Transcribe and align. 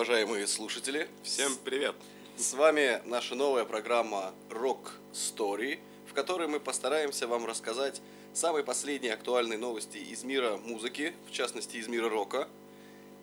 уважаемые 0.00 0.46
слушатели. 0.46 1.10
Всем 1.22 1.52
привет! 1.62 1.94
С 2.38 2.54
вами 2.54 3.02
наша 3.04 3.34
новая 3.34 3.66
программа 3.66 4.32
Rock 4.48 4.92
Story, 5.12 5.78
в 6.08 6.14
которой 6.14 6.48
мы 6.48 6.58
постараемся 6.58 7.28
вам 7.28 7.44
рассказать 7.44 8.00
самые 8.32 8.64
последние 8.64 9.12
актуальные 9.12 9.58
новости 9.58 9.98
из 9.98 10.24
мира 10.24 10.56
музыки, 10.56 11.12
в 11.28 11.32
частности 11.32 11.76
из 11.76 11.86
мира 11.86 12.08
рока. 12.08 12.48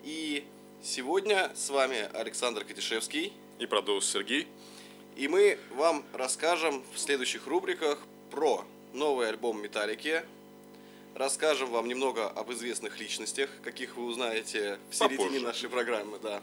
И 0.04 0.45
сегодня 0.83 1.51
с 1.55 1.71
вами 1.71 2.15
Александр 2.15 2.63
Катишевский. 2.63 3.33
И 3.57 3.65
продюсер 3.65 4.21
Сергей. 4.21 4.47
И 5.15 5.28
мы 5.28 5.57
вам 5.71 6.05
расскажем 6.14 6.83
в 6.93 7.00
следующих 7.00 7.47
рубриках 7.47 7.97
про 8.29 8.64
новый 8.93 9.29
альбом 9.29 9.64
Металлики, 9.64 10.21
расскажем 11.17 11.71
вам 11.71 11.87
немного 11.87 12.27
об 12.29 12.51
известных 12.51 12.99
личностях, 12.99 13.49
каких 13.63 13.97
вы 13.97 14.05
узнаете 14.05 14.77
в 14.89 14.95
середине 14.95 15.17
Попозже. 15.17 15.45
нашей 15.45 15.69
программы, 15.69 16.19
да. 16.19 16.41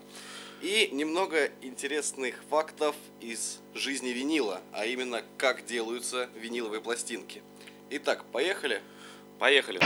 И 0.63 0.89
немного 0.93 1.51
интересных 1.63 2.43
фактов 2.51 2.97
из 3.21 3.61
жизни 3.75 4.11
винила, 4.11 4.61
а 4.73 4.87
именно 4.87 5.23
как 5.37 5.65
делаются 5.65 6.29
виниловые 6.35 6.81
пластинки. 6.81 7.43
Итак, 7.91 8.25
поехали. 8.33 8.83
Поехали! 9.39 9.81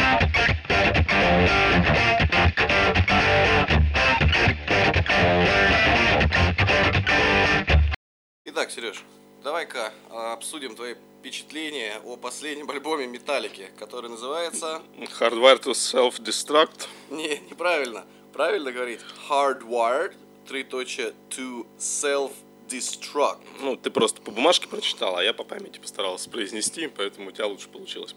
Итак, 8.45 8.71
Сереж, 8.71 9.03
давай-ка 9.49 9.95
а, 10.11 10.35
обсудим 10.35 10.77
твои 10.77 10.95
впечатления 11.21 12.03
о 12.05 12.19
последнем 12.19 12.69
альбоме 12.69 13.07
Металлики, 13.07 13.71
который 13.79 14.11
называется... 14.11 14.83
Hardware 15.19 15.59
to 15.63 15.73
Self-Destruct. 15.73 16.87
Не, 17.09 17.39
неправильно. 17.49 18.05
Правильно 18.35 18.73
говорить 18.73 19.01
hardwired, 19.27 20.13
троеточие, 20.47 21.15
to 21.31 21.67
self-destruct. 21.79 23.39
Ну, 23.63 23.75
ты 23.77 23.91
просто 23.91 24.21
по 24.21 24.31
бумажке 24.33 24.69
прочитал, 24.69 25.17
а 25.17 25.25
я 25.25 25.33
по 25.33 25.45
памяти 25.45 25.79
постарался 25.79 26.29
произнести, 26.29 26.87
поэтому 26.87 27.31
у 27.31 27.33
тебя 27.33 27.47
лучше 27.47 27.71
получилось. 27.71 28.15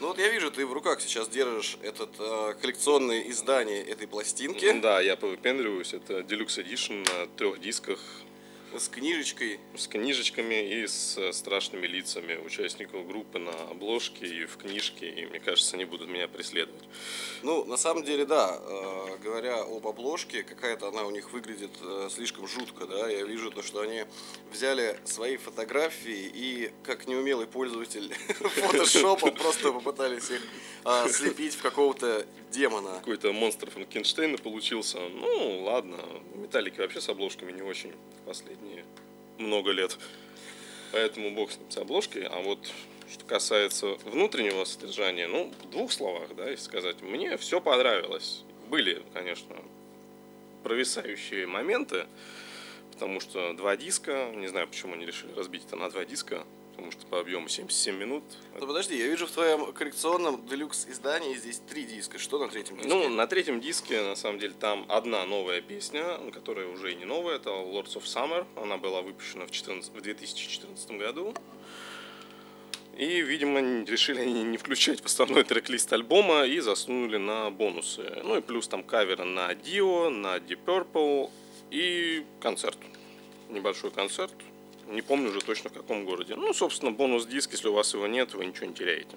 Ну 0.00 0.08
вот 0.08 0.18
я 0.18 0.28
вижу, 0.28 0.50
ты 0.50 0.66
в 0.66 0.72
руках 0.72 1.00
сейчас 1.00 1.28
держишь 1.28 1.78
этот 1.82 2.10
э, 2.18 2.54
коллекционное 2.60 3.30
издание 3.30 3.80
этой 3.80 4.08
пластинки 4.08 4.72
Да, 4.80 5.00
я 5.00 5.14
повыпендриваюсь. 5.14 5.94
Это 5.94 6.18
Deluxe 6.18 6.64
Edition 6.64 7.08
на 7.16 7.28
трех 7.28 7.60
дисках 7.60 8.00
с 8.78 8.88
книжечкой. 8.88 9.60
с 9.76 9.86
книжечками 9.86 10.80
и 10.80 10.86
с 10.86 11.16
э, 11.18 11.32
страшными 11.32 11.86
лицами 11.86 12.36
участников 12.36 13.06
группы 13.06 13.38
на 13.38 13.52
обложке 13.70 14.26
и 14.26 14.46
в 14.46 14.56
книжке. 14.56 15.08
И 15.08 15.26
мне 15.26 15.40
кажется, 15.40 15.76
они 15.76 15.84
будут 15.84 16.08
меня 16.08 16.28
преследовать. 16.28 16.82
Ну, 17.42 17.64
на 17.64 17.76
самом 17.76 18.04
деле, 18.04 18.24
да, 18.26 18.58
э, 18.60 19.18
говоря 19.22 19.62
об 19.62 19.86
обложке, 19.86 20.42
какая-то 20.42 20.88
она 20.88 21.04
у 21.04 21.10
них 21.10 21.32
выглядит 21.32 21.70
э, 21.80 22.08
слишком 22.10 22.46
жутко, 22.48 22.86
да. 22.86 23.08
Я 23.08 23.24
вижу 23.24 23.50
то, 23.50 23.62
что 23.62 23.80
они 23.80 24.04
взяли 24.52 24.98
свои 25.04 25.36
фотографии 25.36 26.30
и, 26.34 26.72
как 26.82 27.06
неумелый 27.06 27.46
пользователь 27.46 28.12
фотошопа, 28.28 29.30
просто 29.32 29.72
попытались 29.72 30.30
их 30.30 30.42
слепить 31.10 31.54
в 31.54 31.62
какого-то 31.62 32.26
демона. 32.50 32.94
Какой-то 32.98 33.32
монстр 33.32 33.70
Франкенштейна 33.70 34.38
получился. 34.38 34.98
Ну, 35.00 35.62
ладно. 35.64 35.98
Металлики 36.34 36.78
вообще 36.78 37.00
с 37.00 37.08
обложками 37.08 37.52
не 37.52 37.62
очень 37.62 37.92
в 38.24 38.30
последние 38.64 38.84
много 39.38 39.70
лет. 39.70 39.98
Поэтому 40.92 41.30
бог 41.32 41.50
с 41.50 41.58
ним 41.58 41.70
с 41.70 41.76
обложкой. 41.76 42.26
А 42.26 42.40
вот 42.40 42.58
что 43.10 43.24
касается 43.24 43.94
внутреннего 44.04 44.64
содержания, 44.64 45.26
ну, 45.26 45.52
в 45.62 45.70
двух 45.70 45.92
словах, 45.92 46.34
да, 46.36 46.48
если 46.48 46.64
сказать, 46.64 47.02
мне 47.02 47.36
все 47.36 47.60
понравилось. 47.60 48.42
Были, 48.68 49.02
конечно, 49.12 49.56
провисающие 50.62 51.46
моменты, 51.46 52.06
потому 52.92 53.20
что 53.20 53.52
два 53.54 53.76
диска, 53.76 54.30
не 54.34 54.46
знаю, 54.46 54.68
почему 54.68 54.94
они 54.94 55.04
решили 55.04 55.32
разбить 55.32 55.64
это 55.66 55.76
на 55.76 55.90
два 55.90 56.04
диска, 56.04 56.46
потому 56.74 56.90
что 56.92 57.06
по 57.06 57.20
объему 57.20 57.48
77 57.48 57.96
минут. 57.96 58.24
Ну 58.58 58.66
подожди, 58.66 58.96
я 58.98 59.06
вижу 59.06 59.26
в 59.26 59.30
твоем 59.30 59.72
коллекционном 59.72 60.44
делюкс 60.46 60.86
издании 60.88 61.34
здесь 61.34 61.60
три 61.68 61.84
диска. 61.84 62.18
Что 62.18 62.38
на 62.38 62.48
третьем 62.48 62.76
диске? 62.76 62.88
Ну, 62.88 63.08
на 63.08 63.26
третьем 63.26 63.60
диске, 63.60 64.02
на 64.02 64.16
самом 64.16 64.38
деле, 64.38 64.54
там 64.58 64.84
одна 64.88 65.24
новая 65.24 65.60
песня, 65.60 66.18
которая 66.32 66.66
уже 66.66 66.92
и 66.92 66.96
не 66.96 67.04
новая, 67.04 67.36
это 67.36 67.50
Lords 67.50 67.94
of 67.94 68.04
Summer. 68.04 68.46
Она 68.56 68.76
была 68.76 69.02
выпущена 69.02 69.46
в, 69.46 69.50
14 69.50 69.92
в 69.92 70.00
2014 70.00 70.90
году. 70.92 71.34
И, 72.96 73.22
видимо, 73.22 73.84
решили 73.84 74.20
они 74.20 74.44
не 74.44 74.56
включать 74.56 75.00
в 75.00 75.06
основной 75.06 75.44
трек-лист 75.44 75.92
альбома 75.92 76.44
и 76.44 76.60
засунули 76.60 77.16
на 77.16 77.50
бонусы. 77.50 78.20
Ну 78.22 78.36
и 78.36 78.40
плюс 78.40 78.68
там 78.68 78.82
каверы 78.84 79.24
на 79.24 79.52
Dio, 79.52 80.08
на 80.10 80.36
Deep 80.36 80.60
Purple 80.64 81.30
и 81.70 82.24
концерт. 82.40 82.78
Небольшой 83.50 83.90
концерт. 83.90 84.34
Не 84.88 85.02
помню 85.02 85.30
уже 85.30 85.40
точно 85.40 85.70
в 85.70 85.72
каком 85.72 86.04
городе. 86.04 86.34
Ну, 86.36 86.52
собственно, 86.52 86.90
бонус-диск, 86.90 87.52
если 87.52 87.68
у 87.68 87.72
вас 87.72 87.94
его 87.94 88.06
нет, 88.06 88.34
вы 88.34 88.46
ничего 88.46 88.66
не 88.66 88.74
теряете. 88.74 89.16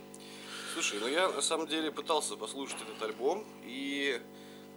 Слушай, 0.73 0.99
ну 0.99 1.07
я 1.07 1.29
на 1.29 1.41
самом 1.41 1.67
деле 1.67 1.91
пытался 1.91 2.35
послушать 2.35 2.77
этот 2.81 3.01
альбом, 3.01 3.43
и, 3.65 4.21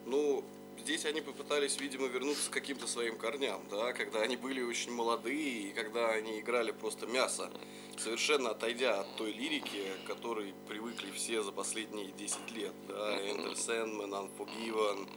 ну, 0.07 0.45
здесь 0.81 1.05
они 1.05 1.21
попытались, 1.21 1.79
видимо, 1.81 2.07
вернуться 2.09 2.51
к 2.51 2.55
каким-то 2.55 2.87
своим 2.87 3.17
корням, 3.17 3.63
да, 3.71 3.93
когда 3.93 4.21
они 4.21 4.37
были 4.37 4.63
очень 4.63 4.93
молодые, 4.93 5.69
и 5.69 5.73
когда 5.73 6.09
они 6.11 6.41
играли 6.41 6.73
просто 6.73 7.07
мясо, 7.07 7.51
совершенно 7.99 8.51
отойдя 8.51 9.01
от 9.01 9.17
той 9.17 9.33
лирики, 9.33 9.83
к 10.05 10.07
которой 10.09 10.55
привыкли 10.69 11.11
все 11.13 11.43
за 11.43 11.53
последние 11.53 12.11
10 12.13 12.51
лет, 12.57 12.73
да, 12.89 13.19
Enter 13.19 13.55
Sandman, 13.55 14.29
Unforgiven, 14.29 15.09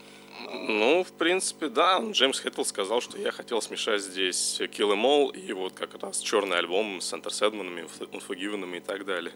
а, 0.47 0.53
Ну, 0.67 1.03
в 1.03 1.13
принципе, 1.13 1.69
да. 1.69 1.99
Джеймс 1.99 2.39
Хэттл 2.39 2.63
сказал, 2.63 3.01
что 3.01 3.17
я 3.17 3.31
хотел 3.31 3.61
смешать 3.61 4.01
здесь 4.01 4.59
Kill 4.59 4.93
Em 4.93 5.03
All 5.03 5.35
и 5.35 5.53
вот 5.53 5.73
как 5.73 6.01
раз 6.01 6.19
черный 6.19 6.57
альбом 6.57 7.01
с 7.01 7.13
Enter 7.13 7.29
Сэдманами, 7.29 7.87
Unforgiven 8.11 8.77
и 8.77 8.79
так 8.79 9.05
далее. 9.05 9.33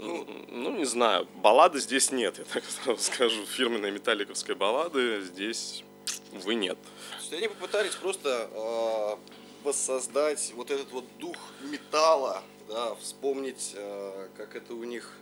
Ну, 0.00 0.26
ну, 0.48 0.70
не 0.76 0.84
знаю. 0.84 1.26
Баллады 1.36 1.80
здесь 1.80 2.10
нет, 2.10 2.38
я 2.38 2.44
так 2.44 2.64
сразу 2.84 3.02
скажу. 3.02 3.44
Фирменной 3.46 3.90
металликовской 3.90 4.54
баллады 4.54 5.20
здесь, 5.22 5.84
увы, 6.32 6.54
нет. 6.54 6.78
То 6.82 7.16
есть 7.20 7.32
они 7.32 7.48
попытались 7.48 7.94
просто 7.94 8.48
э, 8.52 9.16
воссоздать 9.64 10.52
вот 10.54 10.70
этот 10.70 10.90
вот 10.92 11.04
дух 11.18 11.36
металла, 11.62 12.42
да, 12.68 12.94
вспомнить, 12.96 13.72
э, 13.74 14.28
как 14.36 14.54
это 14.56 14.74
у 14.74 14.84
них 14.84 15.12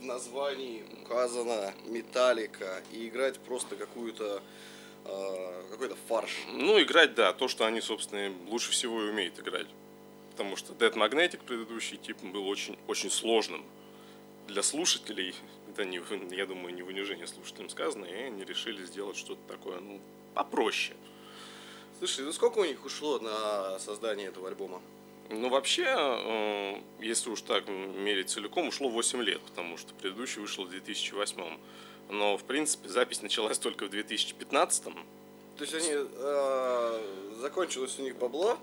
в 0.00 0.04
названии 0.04 0.84
указано 1.02 1.72
металлика, 1.86 2.82
и 2.92 3.08
играть 3.08 3.38
просто 3.40 3.76
какую-то 3.76 4.42
э, 5.04 5.62
какой-то 5.70 5.96
фарш. 6.08 6.30
Ну, 6.52 6.80
играть, 6.80 7.14
да, 7.14 7.32
то, 7.32 7.48
что 7.48 7.66
они, 7.66 7.80
собственно, 7.80 8.32
лучше 8.48 8.70
всего 8.70 9.02
и 9.02 9.10
умеют 9.10 9.38
играть. 9.38 9.66
Потому 10.30 10.56
что 10.56 10.72
Dead 10.72 10.92
Magnetic 10.94 11.44
предыдущий 11.44 11.96
тип 11.96 12.20
был 12.22 12.48
очень, 12.48 12.76
очень 12.88 13.10
сложным 13.10 13.64
для 14.46 14.62
слушателей. 14.62 15.34
Это, 15.70 15.84
не, 15.84 16.00
я 16.34 16.46
думаю, 16.46 16.74
не 16.74 16.82
в 16.82 16.88
унижение 16.88 17.26
слушателям 17.26 17.68
сказано, 17.68 18.04
и 18.04 18.14
они 18.14 18.44
решили 18.44 18.84
сделать 18.84 19.16
что-то 19.16 19.40
такое, 19.48 19.80
ну, 19.80 20.00
попроще. 20.34 20.96
Слушай, 21.98 22.24
ну 22.24 22.32
сколько 22.32 22.58
у 22.58 22.64
них 22.64 22.84
ушло 22.84 23.18
на 23.18 23.78
создание 23.78 24.28
этого 24.28 24.48
альбома? 24.48 24.82
Ну, 25.30 25.48
вообще, 25.48 25.86
э, 25.86 26.80
если 27.00 27.30
уж 27.30 27.40
так 27.40 27.66
мерить 27.68 28.30
целиком, 28.30 28.68
ушло 28.68 28.88
8 28.88 29.22
лет, 29.22 29.40
потому 29.40 29.78
что 29.78 29.94
предыдущий 29.94 30.40
вышел 30.40 30.64
в 30.64 30.70
2008. 30.70 31.58
Но, 32.10 32.36
в 32.36 32.44
принципе, 32.44 32.88
запись 32.88 33.22
началась 33.22 33.58
только 33.58 33.86
в 33.86 33.90
2015. 33.90 34.84
То 34.84 34.92
есть 35.60 35.74
они 35.74 35.92
э, 35.92 37.04
закончилось 37.40 37.98
у 37.98 38.02
них 38.02 38.16
бабло, 38.16 38.58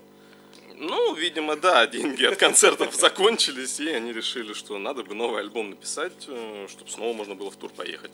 Ну, 0.76 1.14
видимо, 1.14 1.56
да, 1.56 1.86
деньги 1.88 2.24
от 2.24 2.36
концертов 2.36 2.94
закончились, 2.94 3.78
и 3.80 3.88
они 3.88 4.12
решили, 4.12 4.52
что 4.52 4.78
надо 4.78 5.04
бы 5.04 5.14
новый 5.14 5.40
альбом 5.40 5.70
написать, 5.70 6.12
чтобы 6.22 6.90
снова 6.90 7.12
можно 7.12 7.34
было 7.34 7.50
в 7.50 7.56
тур 7.56 7.70
поехать. 7.70 8.10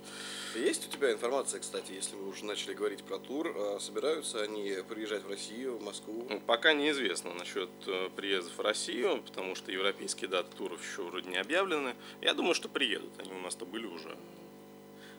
Есть 0.55 0.89
у 0.89 0.91
тебя 0.91 1.13
информация, 1.13 1.61
кстати, 1.61 1.93
если 1.93 2.17
мы 2.17 2.29
уже 2.29 2.45
начали 2.45 2.75
говорить 2.75 3.05
про 3.05 3.19
тур, 3.19 3.55
э, 3.55 3.79
собираются 3.81 4.43
они 4.43 4.77
приезжать 4.89 5.23
в 5.23 5.31
Россию, 5.31 5.77
в 5.77 5.83
Москву? 5.83 6.27
Ну, 6.29 6.41
Пока 6.41 6.73
неизвестно 6.73 7.33
насчет 7.35 7.69
э, 7.87 8.09
приездов 8.17 8.57
в 8.57 8.61
Россию, 8.61 9.23
потому 9.23 9.55
что 9.55 9.71
европейские 9.71 10.29
даты 10.29 10.57
туров 10.57 10.81
еще 10.83 11.03
вроде 11.03 11.29
не 11.29 11.37
объявлены. 11.37 11.95
Я 12.21 12.35
думаю, 12.35 12.55
что 12.55 12.69
приедут. 12.69 13.13
Они 13.19 13.33
у 13.33 13.41
нас-то 13.41 13.67
были 13.67 13.87
уже. 13.87 14.17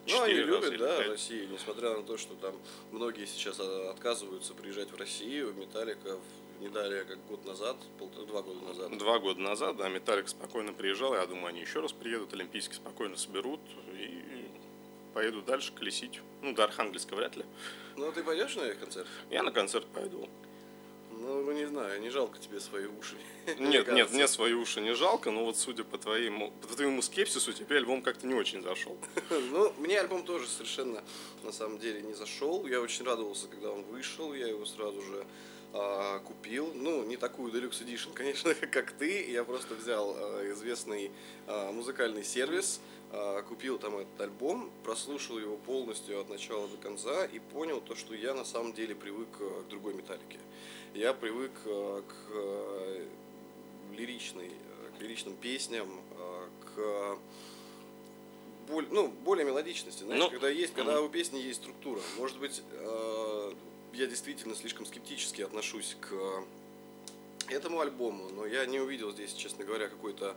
Ну, 0.08 0.22
они 0.22 0.34
любят, 0.34 0.76
да. 0.78 1.04
Россию, 1.04 1.48
несмотря 1.50 1.90
на 1.90 2.02
то, 2.02 2.16
что 2.16 2.34
там 2.34 2.54
многие 2.90 3.26
сейчас 3.26 3.56
а, 3.60 3.90
отказываются 3.90 4.54
приезжать 4.54 4.90
в 4.90 4.96
Россию. 4.96 5.54
Металлика 5.54 6.18
не 6.60 6.68
далее, 6.68 7.04
как 7.04 7.18
год 7.26 7.44
назад, 7.46 7.76
полтора, 7.98 8.26
два 8.26 8.42
года 8.42 8.60
назад. 8.60 8.98
Два 8.98 9.18
года 9.18 9.40
назад, 9.40 9.76
да, 9.76 9.88
Металлик 9.88 10.28
спокойно 10.28 10.72
приезжал. 10.72 11.14
Я 11.14 11.26
думаю, 11.26 11.46
они 11.46 11.60
еще 11.60 11.80
раз 11.80 11.92
приедут, 11.92 12.34
Олимпийский 12.34 12.74
спокойно 12.74 13.16
соберут 13.16 13.60
и 13.94 14.22
поедут 15.14 15.46
дальше 15.46 15.72
колесить. 15.72 16.20
Ну, 16.42 16.52
до 16.54 16.64
Архангельска 16.64 17.14
вряд 17.16 17.36
ли. 17.36 17.44
Ну, 17.96 18.08
а 18.08 18.12
ты 18.12 18.22
пойдешь 18.22 18.56
на 18.56 18.62
их 18.62 18.78
концерт? 18.78 19.08
Я 19.30 19.42
на 19.42 19.50
концерт 19.50 19.86
пойду. 19.86 20.28
Ну, 21.10 21.52
не 21.52 21.66
знаю, 21.66 22.00
не 22.00 22.08
жалко 22.08 22.38
тебе 22.38 22.60
свои 22.60 22.86
уши. 22.86 23.16
Нет, 23.58 23.88
нет, 23.92 24.10
мне 24.10 24.28
свои 24.28 24.52
уши 24.52 24.80
не 24.80 24.94
жалко, 24.94 25.30
но 25.30 25.44
вот 25.44 25.56
судя 25.56 25.84
по 25.84 25.98
твоему, 25.98 26.52
по 26.62 26.74
твоему 26.74 27.02
скепсису, 27.02 27.52
тебе 27.52 27.76
альбом 27.76 28.02
как-то 28.02 28.26
не 28.26 28.34
очень 28.34 28.62
зашел. 28.62 28.96
Ну, 29.50 29.72
мне 29.78 29.98
альбом 29.98 30.24
тоже 30.24 30.46
совершенно 30.46 31.02
на 31.42 31.52
самом 31.52 31.78
деле 31.78 32.02
не 32.02 32.14
зашел. 32.14 32.66
Я 32.66 32.80
очень 32.80 33.04
радовался, 33.04 33.48
когда 33.48 33.70
он 33.70 33.82
вышел. 33.82 34.32
Я 34.34 34.48
его 34.48 34.64
сразу 34.64 35.00
же 35.02 35.26
а, 35.72 36.18
купил. 36.20 36.72
Ну, 36.74 37.04
не 37.04 37.16
такую 37.16 37.52
Deluxe 37.52 37.84
Edition, 37.84 38.12
конечно, 38.14 38.54
как 38.54 38.92
ты. 38.92 39.30
Я 39.30 39.44
просто 39.44 39.74
взял 39.74 40.14
а, 40.16 40.50
известный 40.52 41.10
а, 41.46 41.72
музыкальный 41.72 42.24
сервис, 42.24 42.80
купил 43.48 43.76
там 43.76 43.96
этот 43.96 44.20
альбом, 44.20 44.70
прослушал 44.84 45.36
его 45.36 45.56
полностью 45.56 46.20
от 46.20 46.28
начала 46.28 46.68
до 46.68 46.76
конца 46.76 47.24
и 47.24 47.40
понял 47.40 47.80
то, 47.80 47.96
что 47.96 48.14
я 48.14 48.34
на 48.34 48.44
самом 48.44 48.72
деле 48.72 48.94
привык 48.94 49.28
к 49.36 49.68
другой 49.68 49.94
металлике. 49.94 50.38
Я 50.94 51.12
привык 51.12 51.50
к 51.64 52.04
лиричной, 53.96 54.52
к 54.96 55.02
лиричным 55.02 55.34
песням, 55.34 55.88
к 56.76 57.18
ну, 58.90 59.08
более 59.08 59.44
мелодичности, 59.44 60.04
знаешь, 60.04 60.22
Ну, 60.22 60.30
когда 60.30 60.48
есть, 60.48 60.74
когда 60.74 61.00
у 61.02 61.08
песни 61.08 61.38
есть 61.38 61.62
структура. 61.62 62.00
Может 62.16 62.38
быть, 62.38 62.62
э, 62.70 63.52
я 63.92 64.06
действительно 64.06 64.54
слишком 64.54 64.86
скептически 64.86 65.42
отношусь 65.42 65.96
к 66.00 66.14
этому 67.48 67.80
альбому, 67.80 68.28
но 68.30 68.46
я 68.46 68.66
не 68.66 68.80
увидел 68.80 69.12
здесь, 69.12 69.32
честно 69.32 69.64
говоря, 69.64 69.88
какой-то 69.88 70.36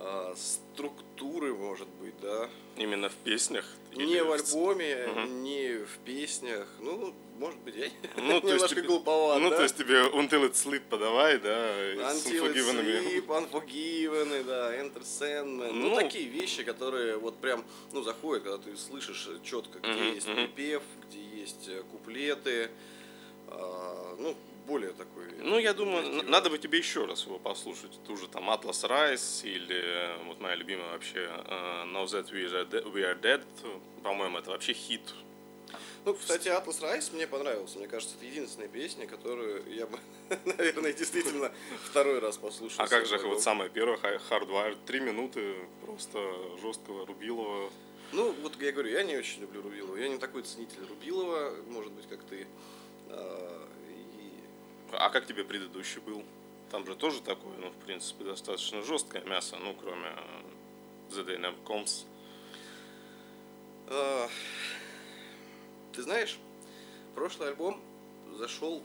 э, 0.00 0.34
структуры, 0.36 1.54
может 1.54 1.88
быть, 2.00 2.14
да. 2.20 2.48
Именно 2.76 3.08
в 3.08 3.14
песнях? 3.14 3.64
Не 3.94 4.22
в 4.22 4.32
альбоме, 4.32 5.06
Мгм. 5.08 5.42
не 5.42 5.84
в 5.84 5.98
песнях. 6.04 6.66
Ну, 6.80 7.12
может 7.38 7.58
быть, 7.60 7.74
я 7.76 7.86
Ну, 8.16 8.40
немножко 8.40 8.68
тебе- 8.68 8.82
глуповат, 8.82 9.40
Ну, 9.40 9.50
да? 9.50 9.56
то 9.56 9.62
есть 9.64 9.76
тебе 9.76 9.96
Until 9.96 10.48
It 10.48 10.52
Sleep 10.52 10.82
подавай, 10.88 11.38
да, 11.38 11.74
с 12.14 12.26
Until 12.26 12.52
Unforgiven. 12.52 13.04
Sleep, 13.04 13.26
Unforgiven, 13.26 14.44
да, 14.44 14.74
Enter 14.76 15.02
Sandman. 15.02 15.72
Ну, 15.72 15.88
Ну. 15.90 15.96
такие 15.96 16.28
вещи, 16.28 16.62
которые 16.62 17.16
вот 17.18 17.36
прям, 17.38 17.64
ну, 17.92 18.02
заходят, 18.02 18.44
когда 18.44 18.58
ты 18.58 18.76
слышишь 18.76 19.28
четко, 19.42 19.78
где 19.80 19.88
Мгм, 19.90 20.14
есть 20.14 20.26
припев, 20.26 20.82
где 21.08 21.20
есть 21.20 21.68
э, 21.68 21.82
куплеты. 21.90 22.70
А, 23.48 24.14
ну, 24.18 24.36
более 24.66 24.92
такой... 24.92 25.24
Ну, 25.38 25.58
я 25.58 25.74
думаю, 25.74 26.02
позитивный. 26.02 26.30
надо 26.30 26.50
бы 26.50 26.58
тебе 26.58 26.78
еще 26.78 27.04
раз 27.04 27.24
его 27.24 27.38
послушать. 27.38 27.98
Ту 28.06 28.16
же 28.16 28.28
там 28.28 28.50
Atlas 28.50 28.88
Rise 28.88 29.48
или 29.48 29.76
э, 29.76 30.24
вот 30.24 30.40
моя 30.40 30.54
любимая 30.54 30.92
вообще 30.92 31.20
э, 31.20 31.84
Now 31.86 32.04
That 32.04 32.30
We 32.32 32.50
Are 32.50 32.68
Dead, 32.68 32.92
we 32.92 33.02
are 33.02 33.20
dead. 33.20 33.42
По-моему, 34.02 34.38
это 34.38 34.50
вообще 34.50 34.72
хит. 34.72 35.02
Ну, 36.04 36.14
кстати, 36.14 36.48
Atlas 36.48 36.80
Rise 36.80 37.14
мне 37.14 37.26
понравился. 37.26 37.78
Мне 37.78 37.86
кажется, 37.86 38.16
это 38.16 38.24
единственная 38.24 38.68
песня, 38.68 39.06
которую 39.06 39.62
я 39.72 39.86
бы, 39.86 39.98
наверное, 40.44 40.92
действительно 40.92 41.52
второй 41.84 42.20
раз 42.20 42.38
послушал. 42.38 42.82
А 42.82 42.88
как 42.88 43.06
же 43.06 43.18
вот 43.18 43.42
самая 43.42 43.68
первая 43.68 43.98
Hardwired? 44.30 44.78
Три 44.86 45.00
минуты 45.00 45.56
просто 45.84 46.18
жесткого 46.62 47.06
Рубилова. 47.06 47.70
Ну, 48.12 48.34
вот 48.42 48.60
я 48.60 48.72
говорю, 48.72 48.90
я 48.90 49.02
не 49.02 49.16
очень 49.16 49.42
люблю 49.42 49.62
Рубилова. 49.62 49.96
Я 49.96 50.08
не 50.08 50.18
такой 50.18 50.42
ценитель 50.42 50.84
Рубилова, 50.88 51.54
может 51.68 51.92
быть, 51.92 52.08
как 52.08 52.22
ты. 52.24 52.46
А, 54.92 55.10
как 55.10 55.26
тебе 55.26 55.44
предыдущий 55.44 56.00
был? 56.00 56.24
Там 56.70 56.86
же 56.86 56.94
тоже 56.94 57.20
такое, 57.20 57.56
ну, 57.58 57.70
в 57.70 57.84
принципе, 57.84 58.24
достаточно 58.24 58.82
жесткое 58.82 59.24
мясо, 59.24 59.56
ну, 59.56 59.74
кроме 59.74 60.08
э, 60.08 61.10
The 61.10 61.26
Day 61.26 61.40
Never 61.40 61.62
Comes. 61.64 62.04
А, 63.88 64.28
Ты 65.92 66.02
знаешь, 66.02 66.38
прошлый 67.14 67.48
альбом 67.48 67.80
зашел 68.36 68.82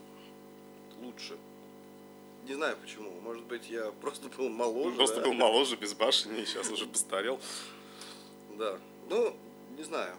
лучше. 1.01 1.37
Не 2.47 2.53
знаю 2.53 2.77
почему. 2.81 3.11
Может 3.21 3.43
быть, 3.45 3.69
я 3.69 3.91
просто 4.01 4.29
был 4.29 4.49
моложе. 4.49 4.95
Просто 4.95 5.17
да? 5.17 5.27
был 5.27 5.33
моложе, 5.33 5.75
безбашеннее, 5.75 6.45
сейчас 6.45 6.69
уже 6.71 6.85
постарел. 6.87 7.39
Да. 8.57 8.79
Ну, 9.09 9.35
не 9.77 9.83
знаю. 9.83 10.15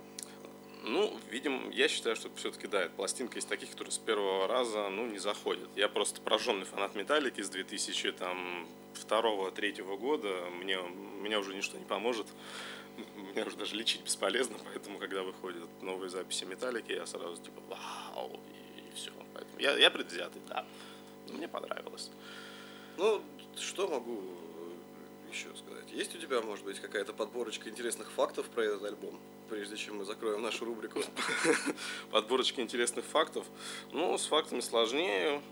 Ну, 0.82 1.18
видимо, 1.30 1.70
я 1.72 1.88
считаю, 1.88 2.16
что 2.16 2.30
все-таки, 2.36 2.66
да, 2.66 2.88
пластинка 2.96 3.38
из 3.38 3.44
таких, 3.44 3.70
которые 3.70 3.92
с 3.92 3.98
первого 3.98 4.46
раза, 4.46 4.88
ну, 4.88 5.06
не 5.06 5.18
заходят. 5.18 5.68
Я 5.76 5.88
просто 5.88 6.20
пораженный 6.20 6.64
фанат 6.64 6.94
Металлики 6.94 7.40
с 7.40 7.50
2002-2003 7.50 9.96
года. 9.96 10.28
Мне, 10.60 10.78
мне 10.78 11.38
уже 11.38 11.54
ничто 11.54 11.78
не 11.78 11.84
поможет. 11.84 12.26
Меня 13.16 13.44
уже 13.44 13.56
даже 13.56 13.76
лечить 13.76 14.02
бесполезно, 14.02 14.56
поэтому, 14.64 14.98
когда 14.98 15.22
выходят 15.22 15.68
новые 15.82 16.08
записи 16.08 16.44
Металлики, 16.44 16.92
я 16.92 17.06
сразу 17.06 17.42
типа 17.42 17.60
вау, 17.68 18.40
и, 18.78 18.94
все. 18.94 19.10
Поэтому 19.34 19.58
я, 19.58 19.76
я 19.76 19.90
предвзятый, 19.90 20.40
да. 20.48 20.64
Но 21.28 21.34
мне 21.34 21.48
понравилось. 21.48 22.10
Ну, 22.96 23.20
что 23.58 23.88
могу 23.88 24.22
еще 25.36 25.54
сказать? 25.56 25.90
Есть 25.92 26.14
у 26.14 26.18
тебя, 26.18 26.40
может 26.40 26.64
быть, 26.64 26.80
какая-то 26.80 27.12
подборочка 27.12 27.68
интересных 27.68 28.10
фактов 28.10 28.46
про 28.46 28.62
этот 28.62 28.84
альбом, 28.84 29.18
прежде 29.50 29.76
чем 29.76 29.98
мы 29.98 30.04
закроем 30.04 30.42
нашу 30.42 30.64
рубрику? 30.64 31.00
подборочки 32.10 32.60
интересных 32.60 33.04
фактов. 33.04 33.46
Ну, 33.92 34.16
с 34.16 34.26
фактами 34.26 34.60
сложнее. 34.60 35.42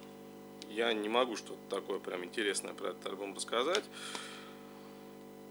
Я 0.71 0.93
не 0.93 1.09
могу 1.09 1.37
что-то 1.37 1.61
такое 1.69 1.99
прям 1.99 2.25
интересное 2.25 2.73
про 2.73 2.91
этот 2.91 3.07
альбом 3.07 3.35
рассказать. 3.35 3.85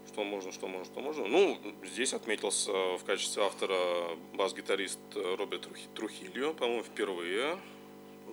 Что 0.08 0.24
можно, 0.24 0.52
что 0.52 0.66
можно, 0.68 0.84
что 0.84 1.00
можно. 1.00 1.26
Ну, 1.26 1.58
здесь 1.84 2.12
отметился 2.12 2.72
в 2.72 3.04
качестве 3.04 3.44
автора 3.44 4.16
бас-гитарист 4.34 4.98
Роберт 5.14 5.66
Трухи- 5.66 5.88
Трухильо, 5.94 6.52
по-моему, 6.52 6.82
впервые. 6.82 7.58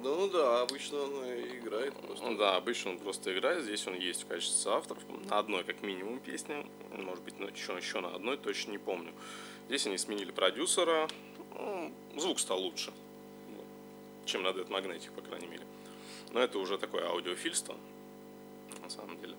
Ну 0.03 0.29
да, 0.29 0.61
обычно 0.61 0.99
он 1.01 1.11
играет 1.25 1.93
просто. 1.95 2.25
Ну 2.25 2.37
Да, 2.37 2.55
обычно 2.55 2.91
он 2.91 2.99
просто 2.99 3.37
играет, 3.37 3.63
здесь 3.63 3.85
он 3.87 3.95
есть 3.95 4.23
в 4.23 4.27
качестве 4.27 4.71
авторов, 4.71 5.03
на 5.29 5.39
одной 5.39 5.63
как 5.63 5.81
минимум 5.83 6.19
песне, 6.19 6.65
может 6.91 7.23
быть, 7.23 7.35
еще, 7.55 7.73
еще 7.75 7.99
на 7.99 8.09
одной, 8.15 8.37
точно 8.37 8.71
не 8.71 8.77
помню. 8.77 9.13
Здесь 9.67 9.85
они 9.87 9.97
сменили 9.97 10.31
продюсера, 10.31 11.07
ну, 11.55 11.93
звук 12.17 12.39
стал 12.39 12.59
лучше, 12.59 12.91
чем 14.25 14.43
на 14.43 14.49
Dead 14.49 14.67
Magnetic, 14.67 15.11
по 15.11 15.21
крайней 15.21 15.47
мере. 15.47 15.63
Но 16.31 16.39
это 16.41 16.57
уже 16.59 16.77
такое 16.77 17.05
аудиофильство, 17.07 17.75
на 18.81 18.89
самом 18.89 19.19
деле. 19.21 19.35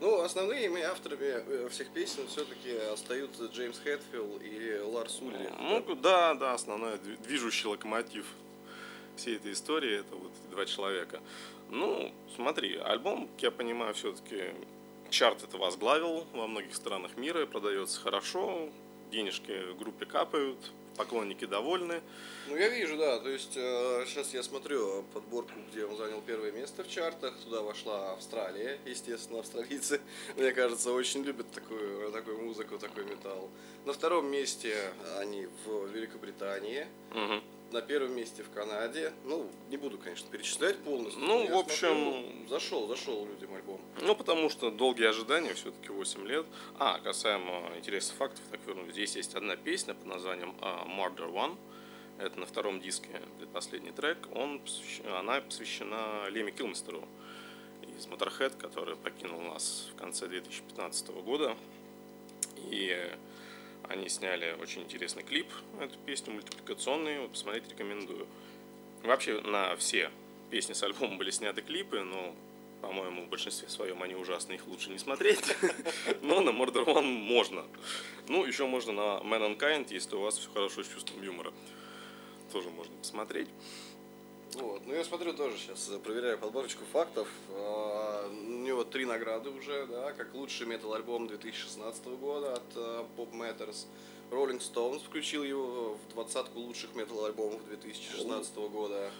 Ну, 0.00 0.20
основными 0.20 0.82
авторами 0.82 1.22
э, 1.24 1.68
всех 1.70 1.88
песен 1.90 2.26
все-таки 2.26 2.76
остаются 2.92 3.44
Джеймс 3.46 3.78
Хэтфилл 3.78 4.38
и 4.42 4.78
Ларс 4.80 5.20
Улли. 5.20 5.50
Ну, 5.60 5.94
да, 5.94 6.34
да, 6.34 6.52
основной 6.54 6.96
дви- 6.96 7.16
движущий 7.22 7.68
локомотив 7.68 8.26
всей 9.16 9.36
этой 9.36 9.52
истории 9.52 10.00
это 10.00 10.14
вот 10.14 10.32
эти 10.32 10.50
два 10.50 10.66
человека. 10.66 11.20
Ну, 11.70 12.12
смотри, 12.36 12.76
альбом, 12.76 13.28
как 13.28 13.42
я 13.42 13.50
понимаю, 13.50 13.94
все-таки 13.94 14.52
чарт 15.10 15.42
это 15.42 15.58
возглавил 15.58 16.26
во 16.32 16.46
многих 16.46 16.74
странах 16.74 17.16
мира, 17.16 17.46
продается 17.46 18.00
хорошо, 18.00 18.68
денежки 19.10 19.74
группе 19.78 20.06
капают, 20.06 20.58
поклонники 20.96 21.44
довольны. 21.44 22.00
Ну, 22.48 22.56
я 22.56 22.68
вижу, 22.68 22.96
да. 22.96 23.18
То 23.18 23.28
есть, 23.28 23.52
сейчас 23.52 24.32
я 24.34 24.42
смотрю 24.42 25.04
подборку, 25.12 25.52
где 25.70 25.84
он 25.84 25.96
занял 25.96 26.20
первое 26.20 26.52
место 26.52 26.84
в 26.84 26.88
чартах. 26.88 27.34
Туда 27.44 27.62
вошла 27.62 28.12
Австралия. 28.12 28.78
Естественно, 28.84 29.40
австралийцы, 29.40 30.00
мне 30.36 30.52
кажется, 30.52 30.92
очень 30.92 31.22
любят 31.22 31.50
такую, 31.52 32.10
такую 32.12 32.42
музыку, 32.42 32.78
такой 32.78 33.04
металл. 33.04 33.50
На 33.84 33.92
втором 33.92 34.30
месте 34.30 34.76
они 35.18 35.46
в 35.64 35.86
Великобритании. 35.88 36.86
Мгм. 37.12 37.42
На 37.74 37.82
первом 37.82 38.14
месте 38.14 38.44
в 38.44 38.50
Канаде. 38.50 39.12
Ну, 39.24 39.50
не 39.68 39.76
буду, 39.76 39.98
конечно, 39.98 40.30
перечислять 40.30 40.78
полностью. 40.84 41.20
Ну, 41.20 41.48
в 41.48 41.58
общем- 41.58 41.88
смотрю, 41.88 42.48
зашел, 42.48 42.86
зашел 42.86 43.26
людям 43.26 43.52
альбом. 43.52 43.80
Ну, 44.00 44.14
потому 44.14 44.48
что 44.48 44.70
долгие 44.70 45.08
ожидания, 45.08 45.54
все-таки 45.54 45.88
8 45.88 46.24
лет. 46.24 46.46
А, 46.78 47.00
касаемо 47.00 47.72
интересных 47.76 48.16
фактов, 48.16 48.44
так 48.48 48.60
верну, 48.64 48.88
здесь 48.92 49.16
есть 49.16 49.34
одна 49.34 49.56
песня 49.56 49.94
под 49.94 50.06
названием 50.06 50.54
а, 50.60 50.84
Murder 50.86 51.28
One. 51.32 51.56
Это 52.18 52.38
на 52.38 52.46
втором 52.46 52.80
диске, 52.80 53.20
предпоследний 53.40 53.90
трек. 53.90 54.18
Он, 54.36 54.60
она 55.12 55.40
посвящена 55.40 56.28
Леми 56.28 56.52
Килмистеру 56.52 57.02
из 57.98 58.06
Motorhead, 58.06 58.56
который 58.56 58.94
покинул 58.94 59.40
нас 59.40 59.88
в 59.92 59.98
конце 59.98 60.28
2015 60.28 61.08
года. 61.24 61.56
И 62.70 63.10
они 63.88 64.08
сняли 64.08 64.56
очень 64.60 64.82
интересный 64.82 65.22
клип 65.22 65.46
на 65.78 65.84
эту 65.84 65.98
песню, 65.98 66.32
мультипликационный. 66.32 67.20
Вот 67.20 67.32
посмотреть 67.32 67.68
рекомендую. 67.68 68.26
Вообще 69.02 69.40
на 69.42 69.76
все 69.76 70.10
песни 70.50 70.72
с 70.72 70.82
альбома 70.82 71.16
были 71.16 71.30
сняты 71.30 71.60
клипы, 71.62 72.00
но, 72.00 72.34
по-моему, 72.80 73.24
в 73.24 73.28
большинстве 73.28 73.68
своем 73.68 74.02
они 74.02 74.14
ужасны, 74.14 74.54
их 74.54 74.66
лучше 74.66 74.90
не 74.90 74.98
смотреть. 74.98 75.44
Но 76.22 76.40
на 76.40 76.50
Murder 76.50 76.84
One 76.84 77.02
можно. 77.02 77.64
Ну, 78.28 78.44
еще 78.44 78.66
можно 78.66 78.92
на 78.92 79.20
Man 79.22 79.58
Unkind, 79.58 79.88
если 79.90 80.16
у 80.16 80.20
вас 80.20 80.38
все 80.38 80.48
хорошо 80.50 80.82
с 80.82 80.88
чувством 80.88 81.22
юмора. 81.22 81.52
Тоже 82.52 82.70
можно 82.70 82.96
посмотреть. 82.96 83.48
Вот. 84.54 84.82
Ну, 84.86 84.94
я 84.94 85.04
смотрю 85.04 85.32
тоже 85.32 85.56
сейчас, 85.58 85.90
проверяю 86.04 86.38
подборочку 86.38 86.84
фактов. 86.92 87.28
А, 87.50 88.28
У 88.28 88.58
него 88.64 88.84
три 88.84 89.04
награды 89.04 89.50
уже, 89.50 89.86
да, 89.86 90.12
как 90.12 90.34
лучший 90.34 90.66
метал-альбом 90.66 91.26
2016 91.26 92.06
года 92.06 92.54
от 92.54 92.76
а, 92.76 93.06
Pop 93.16 93.32
Matters. 93.32 93.86
Rolling 94.30 94.60
Stones 94.60 95.04
включил 95.04 95.44
его 95.44 95.94
в 95.94 96.12
двадцатку 96.12 96.60
лучших 96.60 96.94
метал-альбомов 96.94 97.64
2016 97.66 98.56
года. 98.56 99.10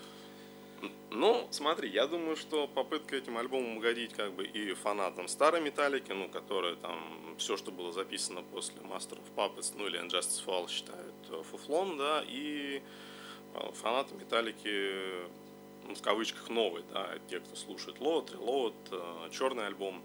Ну, 1.11 1.47
смотри, 1.51 1.89
я 1.89 2.07
думаю, 2.07 2.37
что 2.37 2.67
попытка 2.67 3.17
этим 3.17 3.39
альбомом 3.39 3.79
угодить 3.79 4.13
как 4.13 4.33
бы 4.33 4.45
и 4.45 4.75
фанатам 4.75 5.29
старой 5.29 5.61
металлики, 5.61 6.13
ну, 6.13 6.29
которые 6.29 6.77
там 6.77 6.99
все, 7.39 7.57
что 7.57 7.71
было 7.71 7.93
записано 7.93 8.43
после 8.43 8.77
Master 8.83 9.19
of 9.19 9.35
Puppets, 9.35 9.73
ну 9.77 9.87
или 9.87 10.01
Injustice 10.01 10.45
Fall 10.45 10.69
считают 10.69 11.15
э, 11.31 11.43
фуфлом, 11.51 11.97
да, 11.97 12.25
и 12.27 12.79
э, 12.79 13.14
фанаты 13.75 14.15
металлики, 14.15 15.29
ну, 15.87 15.95
в 15.95 16.03
кавычках, 16.03 16.49
новый, 16.49 16.83
да, 16.93 17.19
те, 17.29 17.41
кто 17.41 17.57
слушает 17.57 17.99
Load, 17.99 18.33
Reload, 18.39 18.75
э, 19.27 19.31
черный 19.31 19.67
альбом, 19.67 20.03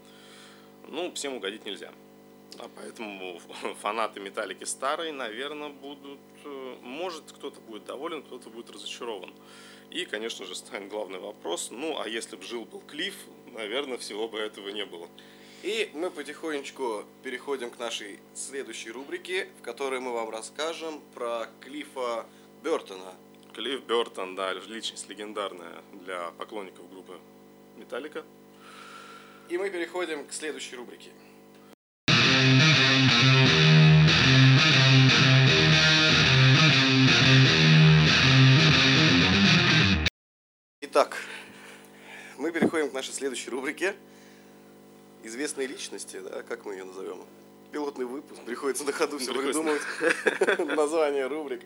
ну, 0.87 1.11
всем 1.13 1.35
угодить 1.35 1.65
нельзя. 1.65 1.91
А 2.57 2.69
поэтому 2.75 3.39
фанаты 3.81 4.19
металлики 4.19 4.63
старой, 4.63 5.11
наверное, 5.11 5.69
будут... 5.69 6.19
Может, 6.81 7.31
кто-то 7.31 7.59
будет 7.61 7.85
доволен, 7.85 8.23
кто-то 8.23 8.49
будет 8.49 8.69
разочарован. 8.69 9.33
И, 9.91 10.05
конечно 10.05 10.45
же, 10.45 10.55
станет 10.55 10.89
главный 10.89 11.19
вопрос, 11.19 11.69
ну, 11.71 11.99
а 11.99 12.07
если 12.07 12.35
бы 12.35 12.43
жил 12.43 12.65
был 12.65 12.81
Клифф, 12.81 13.15
наверное, 13.53 13.97
всего 13.97 14.27
бы 14.27 14.39
этого 14.39 14.69
не 14.69 14.85
было. 14.85 15.07
И 15.63 15.89
мы 15.93 16.09
потихонечку 16.09 17.03
переходим 17.23 17.69
к 17.69 17.79
нашей 17.79 18.19
следующей 18.33 18.91
рубрике, 18.91 19.49
в 19.59 19.61
которой 19.61 19.99
мы 19.99 20.13
вам 20.13 20.29
расскажем 20.29 21.01
про 21.13 21.49
Клиффа 21.59 22.25
Бертона. 22.63 23.13
Клифф 23.53 23.83
Бертон, 23.83 24.35
да, 24.35 24.53
личность 24.53 25.09
легендарная 25.09 25.81
для 25.93 26.31
поклонников 26.31 26.89
группы 26.89 27.19
Металлика. 27.77 28.23
И 29.49 29.57
мы 29.57 29.69
переходим 29.69 30.27
к 30.27 30.33
следующей 30.33 30.75
рубрике. 30.75 31.09
Итак, 40.81 41.17
мы 42.37 42.51
переходим 42.51 42.89
к 42.91 42.93
нашей 42.93 43.13
следующей 43.13 43.49
рубрике. 43.49 43.95
Известные 45.23 45.67
личности, 45.67 46.19
да, 46.19 46.43
как 46.43 46.65
мы 46.65 46.73
ее 46.73 46.83
назовем? 46.83 47.25
Пилотный 47.71 48.05
выпуск. 48.05 48.41
Приходится 48.45 48.83
на 48.83 48.91
ходу 48.91 49.17
все 49.17 49.33
придумывать 49.33 49.81
название 50.75 51.27
рубрик. 51.27 51.61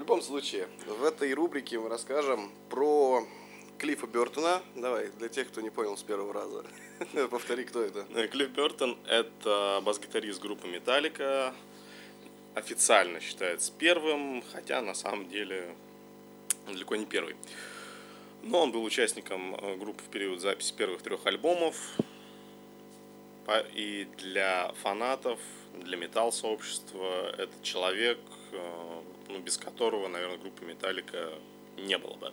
В 0.00 0.02
любом 0.02 0.22
случае, 0.22 0.66
в 0.86 1.04
этой 1.04 1.34
рубрике 1.34 1.78
мы 1.78 1.90
расскажем 1.90 2.50
про 2.70 3.22
Клиффа 3.76 4.06
Бертона. 4.06 4.62
Давай, 4.74 5.10
для 5.18 5.28
тех, 5.28 5.48
кто 5.48 5.60
не 5.60 5.68
понял 5.68 5.94
с 5.94 6.02
первого 6.02 6.32
раза, 6.32 6.64
повтори, 7.28 7.64
кто 7.64 7.82
это. 7.82 8.06
Э, 8.14 8.26
Клифф 8.26 8.48
Бертон– 8.48 8.96
это 9.06 9.82
бас-гитарист 9.84 10.40
группы 10.40 10.68
Металлика. 10.68 11.54
Официально 12.54 13.20
считается 13.20 13.74
первым, 13.78 14.42
хотя 14.54 14.80
на 14.80 14.94
самом 14.94 15.28
деле 15.28 15.76
далеко 16.66 16.96
не 16.96 17.04
первый. 17.04 17.36
Но 18.42 18.62
он 18.62 18.72
был 18.72 18.82
участником 18.82 19.54
э, 19.54 19.76
группы 19.76 20.02
в 20.02 20.08
период 20.08 20.40
записи 20.40 20.72
первых 20.72 21.02
трех 21.02 21.26
альбомов. 21.26 21.76
И 23.74 24.08
для 24.16 24.72
фанатов, 24.82 25.40
для 25.74 25.98
металл-сообщества 25.98 27.34
это 27.36 27.52
человек, 27.62 28.18
э, 28.52 29.00
ну, 29.30 29.40
без 29.40 29.56
которого, 29.56 30.08
наверное, 30.08 30.38
группы 30.38 30.64
Металлика 30.64 31.32
не 31.76 31.98
было 31.98 32.14
бы. 32.14 32.32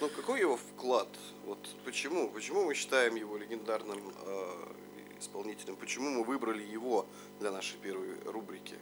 Ну, 0.00 0.08
какой 0.08 0.40
его 0.40 0.56
вклад? 0.56 1.08
Вот 1.44 1.58
почему? 1.84 2.30
Почему 2.30 2.64
мы 2.64 2.74
считаем 2.74 3.16
его 3.16 3.36
легендарным 3.36 4.00
э, 4.26 4.72
исполнителем? 5.20 5.76
Почему 5.76 6.10
мы 6.10 6.24
выбрали 6.24 6.62
его 6.62 7.06
для 7.40 7.50
нашей 7.50 7.76
первой 7.78 8.18
рубрики? 8.24 8.76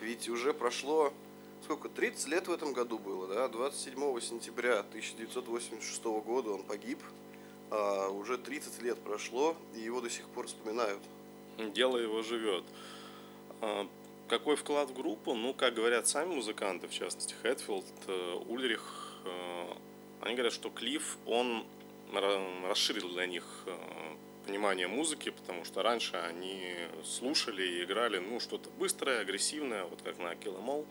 Ведь 0.00 0.28
уже 0.28 0.52
прошло 0.52 1.12
сколько, 1.64 1.88
30 1.88 2.28
лет 2.28 2.48
в 2.48 2.52
этом 2.52 2.72
году 2.72 2.98
было, 2.98 3.26
да? 3.28 3.48
27 3.48 4.20
сентября 4.20 4.80
1986 4.80 6.04
года 6.04 6.50
он 6.50 6.62
погиб. 6.64 6.98
А 7.70 8.08
уже 8.08 8.36
30 8.36 8.82
лет 8.82 8.98
прошло, 8.98 9.56
и 9.74 9.80
его 9.80 10.00
до 10.00 10.10
сих 10.10 10.28
пор 10.28 10.46
вспоминают. 10.46 11.00
Дело 11.74 11.96
его 11.96 12.22
живет. 12.22 12.64
Какой 14.32 14.56
вклад 14.56 14.88
в 14.88 14.94
группу? 14.94 15.34
Ну, 15.34 15.52
как 15.52 15.74
говорят 15.74 16.08
сами 16.08 16.34
музыканты, 16.34 16.88
в 16.88 16.94
частности, 16.94 17.34
Хэтфилд, 17.42 17.84
э, 18.06 18.38
Ульрих, 18.48 19.20
э, 19.26 19.74
они 20.22 20.36
говорят, 20.36 20.54
что 20.54 20.70
Клифф, 20.70 21.18
он 21.26 21.66
расширил 22.66 23.10
для 23.10 23.26
них 23.26 23.44
э, 23.66 23.76
понимание 24.46 24.88
музыки, 24.88 25.28
потому 25.28 25.66
что 25.66 25.82
раньше 25.82 26.16
они 26.16 26.76
слушали 27.04 27.62
и 27.62 27.84
играли 27.84 28.20
ну, 28.20 28.40
что-то 28.40 28.70
быстрое, 28.70 29.20
агрессивное, 29.20 29.84
вот 29.84 30.00
как 30.00 30.16
на 30.16 30.32
Kill 30.32 30.58
Em 30.58 30.66
All 30.66 30.86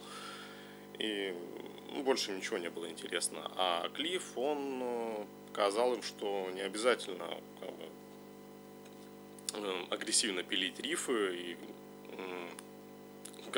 и 1.00 1.34
ну, 1.94 2.04
больше 2.04 2.34
ничего 2.34 2.60
не 2.60 2.70
было 2.70 2.88
интересно. 2.92 3.52
А 3.56 3.90
Клифф, 3.90 4.38
он 4.38 5.26
показал 5.48 5.96
им, 5.96 6.04
что 6.04 6.48
не 6.54 6.62
обязательно 6.62 7.28
как 7.60 7.72
бы, 9.64 9.88
агрессивно 9.90 10.44
пилить 10.44 10.80
рифы 10.80 11.36
и 11.36 11.58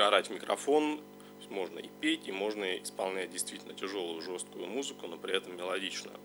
орать 0.01 0.27
в 0.27 0.31
микрофон, 0.31 1.01
можно 1.49 1.79
и 1.79 1.89
петь, 2.01 2.27
и 2.27 2.31
можно 2.31 2.77
исполнять 2.77 3.31
действительно 3.31 3.73
тяжелую, 3.73 4.21
жесткую 4.21 4.67
музыку, 4.67 5.07
но 5.07 5.17
при 5.17 5.35
этом 5.35 5.55
мелодичную. 5.55 6.17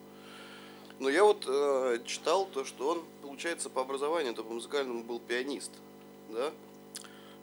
Но 0.98 1.08
я 1.08 1.22
вот 1.22 1.44
э, 1.46 2.00
читал 2.04 2.46
то, 2.46 2.64
что 2.64 2.88
он, 2.88 3.04
получается, 3.22 3.70
по 3.70 3.82
образованию, 3.82 4.34
то 4.34 4.42
по 4.42 4.52
музыкальному 4.52 5.04
был 5.04 5.20
пианист, 5.20 5.70
да? 6.28 6.50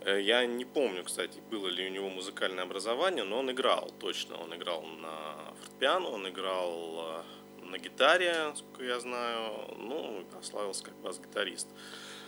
Э, 0.02 0.22
я 0.22 0.46
не 0.46 0.66
помню, 0.66 1.04
кстати, 1.06 1.40
было 1.50 1.68
ли 1.68 1.88
у 1.88 1.90
него 1.90 2.10
музыкальное 2.10 2.64
образование, 2.64 3.24
но 3.24 3.40
он 3.40 3.50
играл, 3.52 3.92
точно. 4.00 4.38
Он 4.38 4.54
играл 4.54 4.84
на 4.84 5.54
фортепиано, 5.62 6.10
он 6.10 6.28
играл 6.28 7.24
э, 7.62 7.66
на 7.66 7.78
гитаре, 7.78 8.54
сколько 8.56 8.84
я 8.84 9.00
знаю, 9.00 9.74
ну, 9.78 10.26
прославился 10.32 10.84
как 10.84 10.96
бас-гитарист. 10.98 11.68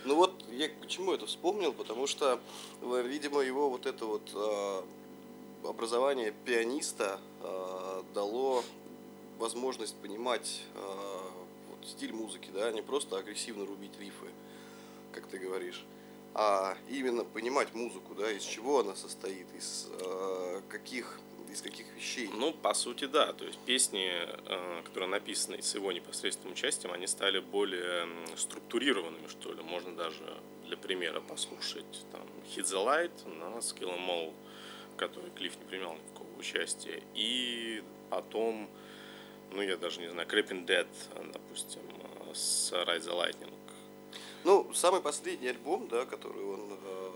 Ну 0.05 0.15
вот, 0.15 0.33
я 0.51 0.69
почему 0.81 1.13
это 1.13 1.25
вспомнил, 1.25 1.73
потому 1.73 2.07
что, 2.07 2.39
э, 2.81 3.03
видимо, 3.05 3.41
его 3.41 3.69
вот 3.69 3.85
это 3.85 4.05
вот 4.05 4.31
э, 4.33 4.81
образование 5.67 6.33
пианиста 6.45 7.19
э, 7.41 8.03
дало 8.13 8.63
возможность 9.39 9.95
понимать 9.95 10.61
э, 10.75 10.79
вот, 11.69 11.87
стиль 11.87 12.13
музыки, 12.13 12.49
да, 12.53 12.71
не 12.71 12.81
просто 12.81 13.17
агрессивно 13.17 13.65
рубить 13.65 13.99
рифы, 13.99 14.27
как 15.11 15.27
ты 15.27 15.37
говоришь 15.37 15.85
а 16.39 16.77
именно 16.87 17.23
понимать 17.23 17.73
музыку, 17.73 18.13
да, 18.13 18.31
из 18.31 18.43
чего 18.43 18.81
она 18.81 18.95
состоит, 18.95 19.47
из 19.57 19.87
э, 19.89 20.61
каких 20.69 21.19
из 21.49 21.61
каких 21.61 21.85
вещей? 21.95 22.29
Ну, 22.33 22.53
по 22.53 22.73
сути, 22.73 23.05
да. 23.05 23.33
То 23.33 23.45
есть 23.45 23.59
песни, 23.59 24.09
э, 24.09 24.81
которые 24.83 25.09
написаны 25.09 25.61
с 25.61 25.75
его 25.75 25.91
непосредственным 25.91 26.53
участием, 26.53 26.93
они 26.93 27.07
стали 27.07 27.39
более 27.39 28.07
структурированными, 28.35 29.27
что 29.27 29.53
ли. 29.53 29.61
Можно 29.61 29.95
даже 29.95 30.37
для 30.65 30.77
примера 30.77 31.21
послушать 31.21 32.05
там 32.11 32.21
Hit 32.55 32.65
the 32.65 32.85
Light 32.85 33.39
на 33.39 33.57
Skill 33.59 33.97
Mall, 33.97 34.33
в 34.93 34.95
которой 34.97 35.31
Клифф 35.31 35.57
не 35.57 35.65
принимал 35.65 35.95
никакого 35.95 36.37
участия. 36.37 37.01
И 37.15 37.83
потом, 38.09 38.69
ну, 39.51 39.61
я 39.61 39.77
даже 39.77 39.99
не 39.99 40.09
знаю, 40.09 40.27
Creeping 40.27 40.65
Dead, 40.65 40.87
допустим, 41.31 41.81
с 42.33 42.71
Ride 42.73 43.01
the 43.01 43.13
Lightning 43.13 43.53
ну, 44.47 44.73
самый 44.73 45.01
последний 45.01 45.49
альбом, 45.49 45.89
да, 45.89 46.05
который 46.05 46.41
он 46.41 46.71
э, 46.71 47.06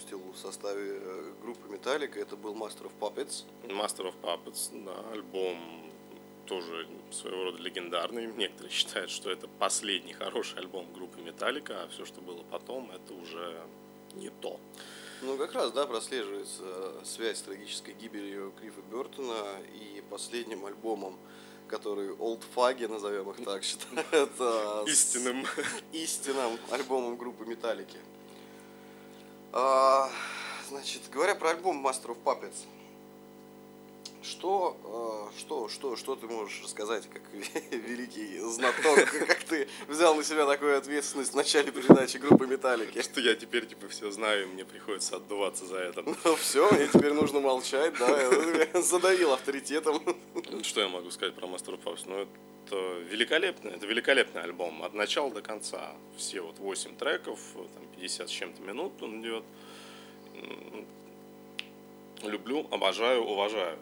выпустил 0.00 0.20
в 0.32 0.36
составе 0.36 0.98
э, 1.00 1.32
группы 1.42 1.68
Metallica, 1.68 2.20
это 2.20 2.36
был 2.36 2.54
Master 2.54 2.90
of 2.90 2.92
Puppets. 2.98 3.44
Master 3.64 4.12
of 4.12 4.14
Puppets, 4.22 4.84
да, 4.84 4.94
альбом 5.12 5.58
тоже 6.46 6.88
своего 7.10 7.44
рода 7.44 7.62
легендарный. 7.62 8.26
Некоторые 8.26 8.72
считают, 8.72 9.10
что 9.10 9.30
это 9.30 9.46
последний 9.46 10.12
хороший 10.12 10.58
альбом 10.58 10.92
группы 10.92 11.20
Metallica, 11.20 11.84
а 11.84 11.88
все, 11.88 12.04
что 12.04 12.20
было 12.20 12.42
потом, 12.50 12.90
это 12.90 13.14
уже 13.14 13.62
не 14.14 14.30
то. 14.30 14.58
Ну, 15.22 15.36
как 15.36 15.52
раз, 15.52 15.72
да, 15.72 15.86
прослеживается 15.86 17.04
связь 17.04 17.38
с 17.38 17.42
трагической 17.42 17.94
гибелью 17.94 18.52
Клиффа 18.58 18.80
Бертона 18.90 19.60
и 19.74 20.02
последним 20.08 20.64
альбомом 20.66 21.18
который 21.68 22.12
олдфаги, 22.16 22.86
назовем 22.86 23.30
их 23.30 23.44
так, 23.44 23.62
считают 23.62 24.32
истинным. 24.88 25.46
истинным 25.92 26.58
альбомом 26.72 27.16
группы 27.16 27.44
Металлики. 27.44 27.98
А, 29.52 30.08
значит, 30.68 31.02
говоря 31.12 31.34
про 31.34 31.50
альбом 31.50 31.84
Master 31.84 32.16
of 32.16 32.18
Puppets, 32.24 32.66
что, 34.22 35.30
э, 35.34 35.38
что, 35.38 35.68
что, 35.68 35.96
что 35.96 36.14
ты 36.14 36.26
можешь 36.26 36.62
рассказать, 36.62 37.08
как 37.08 37.22
великий 37.70 38.38
знаток, 38.40 39.08
как 39.26 39.42
ты 39.44 39.68
взял 39.88 40.14
на 40.14 40.22
себя 40.22 40.46
такую 40.46 40.76
ответственность 40.76 41.32
в 41.32 41.36
начале 41.36 41.72
передачи 41.72 42.18
группы 42.18 42.46
Металлики? 42.46 43.00
Что 43.00 43.20
я 43.20 43.34
теперь 43.34 43.66
типа 43.66 43.88
все 43.88 44.10
знаю, 44.10 44.44
и 44.44 44.46
мне 44.46 44.64
приходится 44.64 45.16
отдуваться 45.16 45.66
за 45.66 45.78
это. 45.78 46.04
Ну 46.24 46.36
все, 46.36 46.70
мне 46.70 46.86
теперь 46.86 47.12
нужно 47.12 47.40
молчать, 47.40 47.94
да, 47.98 48.82
задавил 48.82 49.32
авторитетом. 49.32 50.02
Что 50.62 50.82
я 50.82 50.88
могу 50.88 51.10
сказать 51.10 51.34
про 51.34 51.46
Master 51.46 51.78
of 51.78 51.82
Puppets? 51.82 52.02
Ну, 52.06 52.26
это 52.66 52.98
великолепный, 53.10 53.72
это 53.72 53.86
великолепный 53.86 54.42
альбом 54.42 54.82
от 54.82 54.92
начала 54.92 55.30
до 55.30 55.40
конца. 55.40 55.94
Все 56.16 56.40
вот 56.42 56.58
8 56.58 56.96
треков, 56.96 57.40
там 57.54 57.86
50 57.96 58.28
с 58.28 58.30
чем-то 58.30 58.62
минут 58.62 59.02
он 59.02 59.22
идет. 59.22 59.44
Люблю, 62.22 62.66
обожаю, 62.70 63.24
уважаю. 63.24 63.78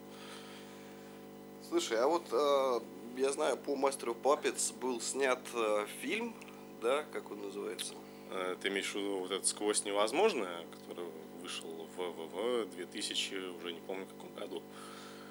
Слушай, 1.68 1.98
а 2.00 2.06
вот 2.06 2.24
э, 2.32 2.80
я 3.18 3.30
знаю, 3.30 3.58
по 3.58 3.76
of 3.76 4.16
Puppets 4.22 4.72
был 4.78 5.02
снят 5.02 5.38
э, 5.52 5.86
фильм, 6.00 6.34
да, 6.80 7.04
как 7.12 7.30
он 7.30 7.42
называется? 7.42 7.92
Э, 8.30 8.56
ты 8.58 8.68
имеешь 8.68 8.90
в 8.90 8.94
виду 8.94 9.18
вот 9.18 9.30
этот 9.30 9.46
«Сквозь 9.46 9.84
невозможное», 9.84 10.64
который 10.78 11.04
вышел 11.42 11.68
в, 11.94 12.00
в, 12.00 12.64
в 12.64 12.70
2000, 12.70 13.58
уже 13.58 13.74
не 13.74 13.80
помню, 13.80 14.06
каком 14.06 14.32
году. 14.34 14.62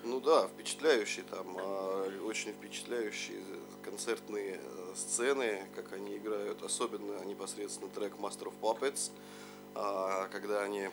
Ну 0.04 0.20
да, 0.20 0.48
впечатляющие 0.48 1.26
там, 1.26 1.58
э, 1.58 2.20
очень 2.24 2.52
впечатляющие 2.52 3.42
концертные 3.82 4.60
э, 4.62 4.94
сцены, 4.96 5.66
как 5.76 5.92
они 5.94 6.18
играют, 6.18 6.62
особенно 6.62 7.26
непосредственно 7.26 7.90
трек 7.90 8.14
Master 8.20 8.54
of 8.54 8.54
Puppets, 8.62 9.10
когда 10.32 10.64
они 10.64 10.90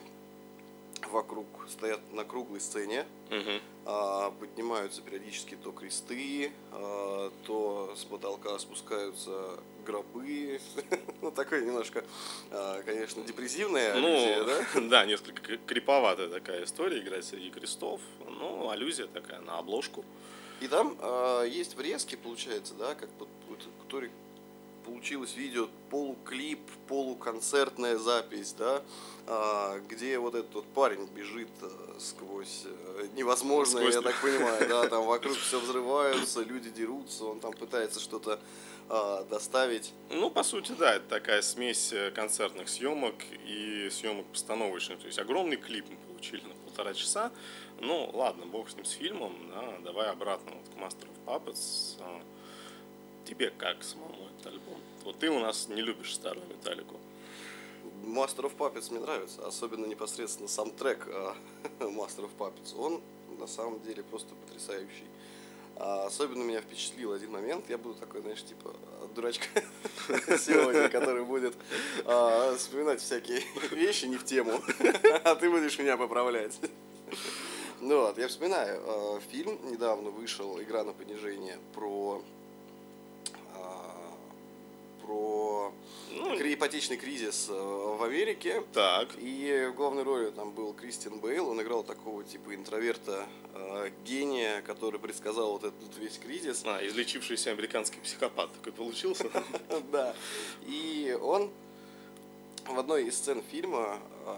вокруг 1.09 1.47
стоят 1.69 1.99
на 2.13 2.23
круглой 2.23 2.59
сцене, 2.59 3.05
Мгм. 3.29 3.59
а, 3.85 4.31
поднимаются 4.31 5.01
периодически 5.01 5.55
то 5.55 5.71
кресты, 5.71 6.51
а, 6.71 7.31
то 7.45 7.93
с 7.95 8.03
потолка 8.05 8.57
спускаются 8.59 9.59
гробы. 9.85 10.59
Ну, 11.21 11.31
такое 11.31 11.61
немножко, 11.65 12.03
а, 12.51 12.83
конечно, 12.83 13.23
депрессивное 13.23 13.93
аллюзия, 13.93 14.39
Ну, 14.39 14.45
да? 14.45 14.81
да, 14.89 15.05
несколько 15.05 15.41
кри- 15.41 15.59
криповатая 15.65 16.27
такая 16.29 16.63
история, 16.65 16.99
играть 16.99 17.25
среди 17.25 17.49
крестов. 17.49 17.99
Ну, 18.27 18.69
аллюзия 18.69 19.07
такая 19.07 19.41
на 19.41 19.57
обложку. 19.57 20.05
И 20.61 20.67
там 20.67 20.95
а, 21.01 21.43
есть 21.43 21.75
врезки, 21.75 22.15
получается, 22.15 22.73
да, 22.75 22.95
как 22.95 23.09
вот, 23.19 23.27
вот, 23.49 23.59
получилось 24.85 25.35
видео 25.35 25.67
полуклип, 25.89 26.59
полуконцертная 26.87 27.97
запись, 27.97 28.53
да, 28.57 28.83
а, 29.27 29.79
где 29.89 30.19
вот 30.19 30.35
этот 30.35 30.53
вот 30.53 30.65
парень 30.67 31.07
бежит 31.07 31.49
а, 31.61 31.95
сквозь 31.99 32.63
э, 32.65 33.07
невозможное, 33.15 33.83
Сквозь- 33.83 33.95
я 33.95 34.01
так 34.01 34.21
понимаю, 34.21 34.69
да, 34.69 34.87
там 34.87 35.05
вокруг 35.07 35.35
все 35.37 35.59
взрываются, 35.59 36.41
люди 36.41 36.69
дерутся, 36.69 37.25
он 37.25 37.39
там 37.39 37.53
пытается 37.53 37.99
что-то 37.99 38.39
а, 38.87 39.23
доставить. 39.25 39.93
Ну, 40.11 40.29
по 40.29 40.43
сути, 40.43 40.73
да, 40.77 40.95
это 40.95 41.07
такая 41.07 41.41
смесь 41.41 41.91
э, 41.91 42.11
концертных 42.11 42.69
съемок 42.69 43.15
и 43.47 43.89
съемок 43.91 44.27
постановочных. 44.27 44.99
То 44.99 45.07
есть 45.07 45.17
огромный 45.17 45.57
клип 45.57 45.85
мы 45.89 45.97
получили 46.07 46.43
на 46.43 46.53
полтора 46.65 46.93
часа. 46.93 47.31
Ну, 47.79 48.09
ладно, 48.13 48.45
бог 48.45 48.69
с 48.69 48.75
ним, 48.75 48.85
с 48.85 48.91
фильмом, 48.91 49.35
да, 49.49 49.73
давай 49.83 50.09
обратно 50.09 50.51
вот 50.51 50.69
к 50.69 50.77
Master 50.77 51.07
of 51.07 51.25
Puppets. 51.25 51.97
Тебе 53.25 53.49
как 53.49 53.83
самому 53.83 54.27
этот 54.27 54.53
альбом? 54.53 54.79
Вот 55.03 55.19
ты 55.19 55.29
у 55.29 55.39
нас 55.39 55.67
не 55.67 55.81
любишь 55.81 56.13
старую 56.13 56.45
металлику. 56.47 56.99
Master 58.03 58.45
of 58.45 58.55
Puppets 58.55 58.91
мне 58.91 58.99
нравится, 58.99 59.45
особенно 59.47 59.85
непосредственно 59.85 60.47
сам 60.47 60.71
трек 60.71 61.07
а, 61.07 61.35
Master 61.79 62.29
of 62.29 62.31
Puppets. 62.37 62.77
Он 62.77 63.01
на 63.39 63.47
самом 63.47 63.81
деле 63.81 64.03
просто 64.03 64.35
потрясающий. 64.35 65.05
А 65.77 66.05
особенно 66.05 66.43
меня 66.43 66.61
впечатлил 66.61 67.11
один 67.11 67.31
момент. 67.31 67.69
Я 67.69 67.77
буду 67.77 67.95
такой, 67.95 68.21
знаешь, 68.21 68.43
типа 68.43 68.73
дурачка 69.13 69.47
сегодня, 70.37 70.87
который 70.89 71.25
будет 71.25 71.55
а, 72.05 72.55
вспоминать 72.55 73.01
всякие 73.01 73.41
вещи 73.71 74.05
не 74.05 74.17
в 74.17 74.23
тему, 74.23 74.61
а 75.23 75.35
ты 75.35 75.49
будешь 75.49 75.77
меня 75.79 75.97
поправлять. 75.97 76.57
Ну 77.81 78.01
вот, 78.01 78.17
я 78.17 78.27
вспоминаю, 78.27 78.81
а, 78.85 79.19
фильм 79.31 79.59
недавно 79.69 80.11
вышел, 80.11 80.61
«Игра 80.61 80.83
на 80.83 80.93
понижение», 80.93 81.59
про 81.73 82.23
про 85.05 85.71
Ну, 86.11 86.35
ипотечный 86.35 86.97
кризис 86.97 87.47
э, 87.49 87.53
в 87.53 88.03
Америке. 88.03 88.63
так. 88.73 89.09
И 89.19 89.69
в 89.71 89.75
главной 89.75 90.03
роли 90.03 90.31
там 90.31 90.51
был 90.51 90.73
Кристиан 90.73 91.19
Бейл. 91.19 91.49
Он 91.49 91.61
играл 91.61 91.83
такого 91.83 92.23
типа 92.23 92.55
интроверта, 92.55 93.25
э, 93.53 93.91
гения, 94.05 94.61
который 94.61 94.99
предсказал 94.99 95.53
вот 95.53 95.63
этот 95.63 95.97
весь 95.97 96.17
кризис. 96.17 96.63
А, 96.65 96.85
излечившийся 96.85 97.51
американский 97.51 97.99
психопат 97.99 98.51
такой 98.53 98.73
получился. 98.73 99.29
Да. 99.91 100.15
И 100.65 101.17
он 101.21 101.51
в 102.67 102.79
одной 102.79 103.05
из 103.05 103.17
сцен 103.17 103.43
фильма 103.51 103.99
э, 104.25 104.35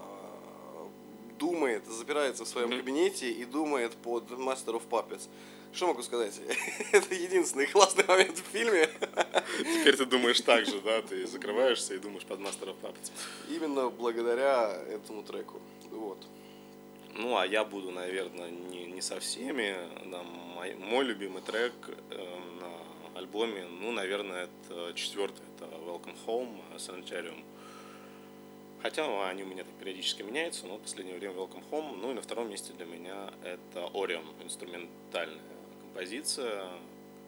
думает, 1.40 1.86
запирается 1.86 2.44
в 2.44 2.48
своем 2.48 2.70
кабинете 2.70 3.32
и 3.32 3.46
думает 3.46 3.94
под 3.96 4.30
Master 4.32 4.82
of 4.82 4.84
Puppets. 4.90 5.30
Что 5.78 5.86
могу 5.86 6.02
сказать? 6.02 6.42
Это 6.92 7.14
единственный 7.14 7.68
классный 7.68 8.04
момент 8.08 8.36
в 8.36 8.52
фильме. 8.52 8.90
Теперь 9.60 9.96
ты 9.96 10.08
думаешь 10.08 10.42
так 10.42 10.66
же, 10.66 10.82
да? 10.82 11.04
Ты 11.04 11.28
закрываешься 11.28 11.94
и 11.94 12.00
думаешь 12.00 12.26
под 12.26 12.40
Master 12.40 12.70
of 12.70 12.78
Puppets. 12.82 13.12
Именно 13.48 13.90
благодаря 13.90 14.72
этому 14.90 15.22
треку. 15.22 15.62
Вот. 15.92 16.18
Ну, 17.14 17.38
а 17.38 17.46
я 17.46 17.64
буду, 17.64 17.92
наверное, 17.92 18.50
не, 18.50 18.88
не 18.88 19.02
со 19.02 19.20
всеми. 19.20 19.76
Да, 20.10 20.24
мой, 20.24 20.74
мой 20.74 21.06
любимый 21.06 21.44
трек 21.44 21.74
э, 22.10 22.40
на 22.60 23.20
альбоме, 23.20 23.68
ну, 23.80 23.92
наверное, 23.92 24.46
это 24.46 24.94
четвертый, 24.96 25.44
это 25.56 25.66
Welcome 25.66 26.16
Home 26.26 26.60
Sanitarium. 26.78 27.44
Хотя 28.82 29.30
они 29.30 29.44
у 29.44 29.46
меня 29.46 29.64
так 29.64 29.74
периодически 29.76 30.24
меняются, 30.24 30.66
но 30.66 30.78
в 30.78 30.82
последнее 30.82 31.20
время 31.20 31.36
Welcome 31.36 31.64
Home. 31.70 32.00
Ну 32.02 32.10
и 32.10 32.14
на 32.16 32.24
втором 32.24 32.50
месте 32.50 32.74
для 32.74 32.88
меня 32.88 33.32
это 33.44 33.82
Orion, 33.94 34.26
инструментальная 34.44 35.57
композиция. 35.98 36.64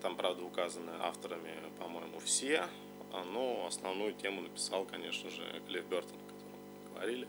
Там, 0.02 0.16
правда, 0.16 0.44
указаны 0.44 0.92
авторами, 1.02 1.52
по-моему, 1.80 2.20
все. 2.20 2.68
А, 3.12 3.24
Но 3.26 3.66
основную 3.66 4.14
тему 4.14 4.42
написал, 4.42 4.86
конечно 4.86 5.30
же, 5.32 5.44
Клифф 5.68 5.86
Бертон, 5.86 6.18
о 6.18 6.32
котором 6.32 6.52
мы 6.54 6.94
говорили. 6.94 7.28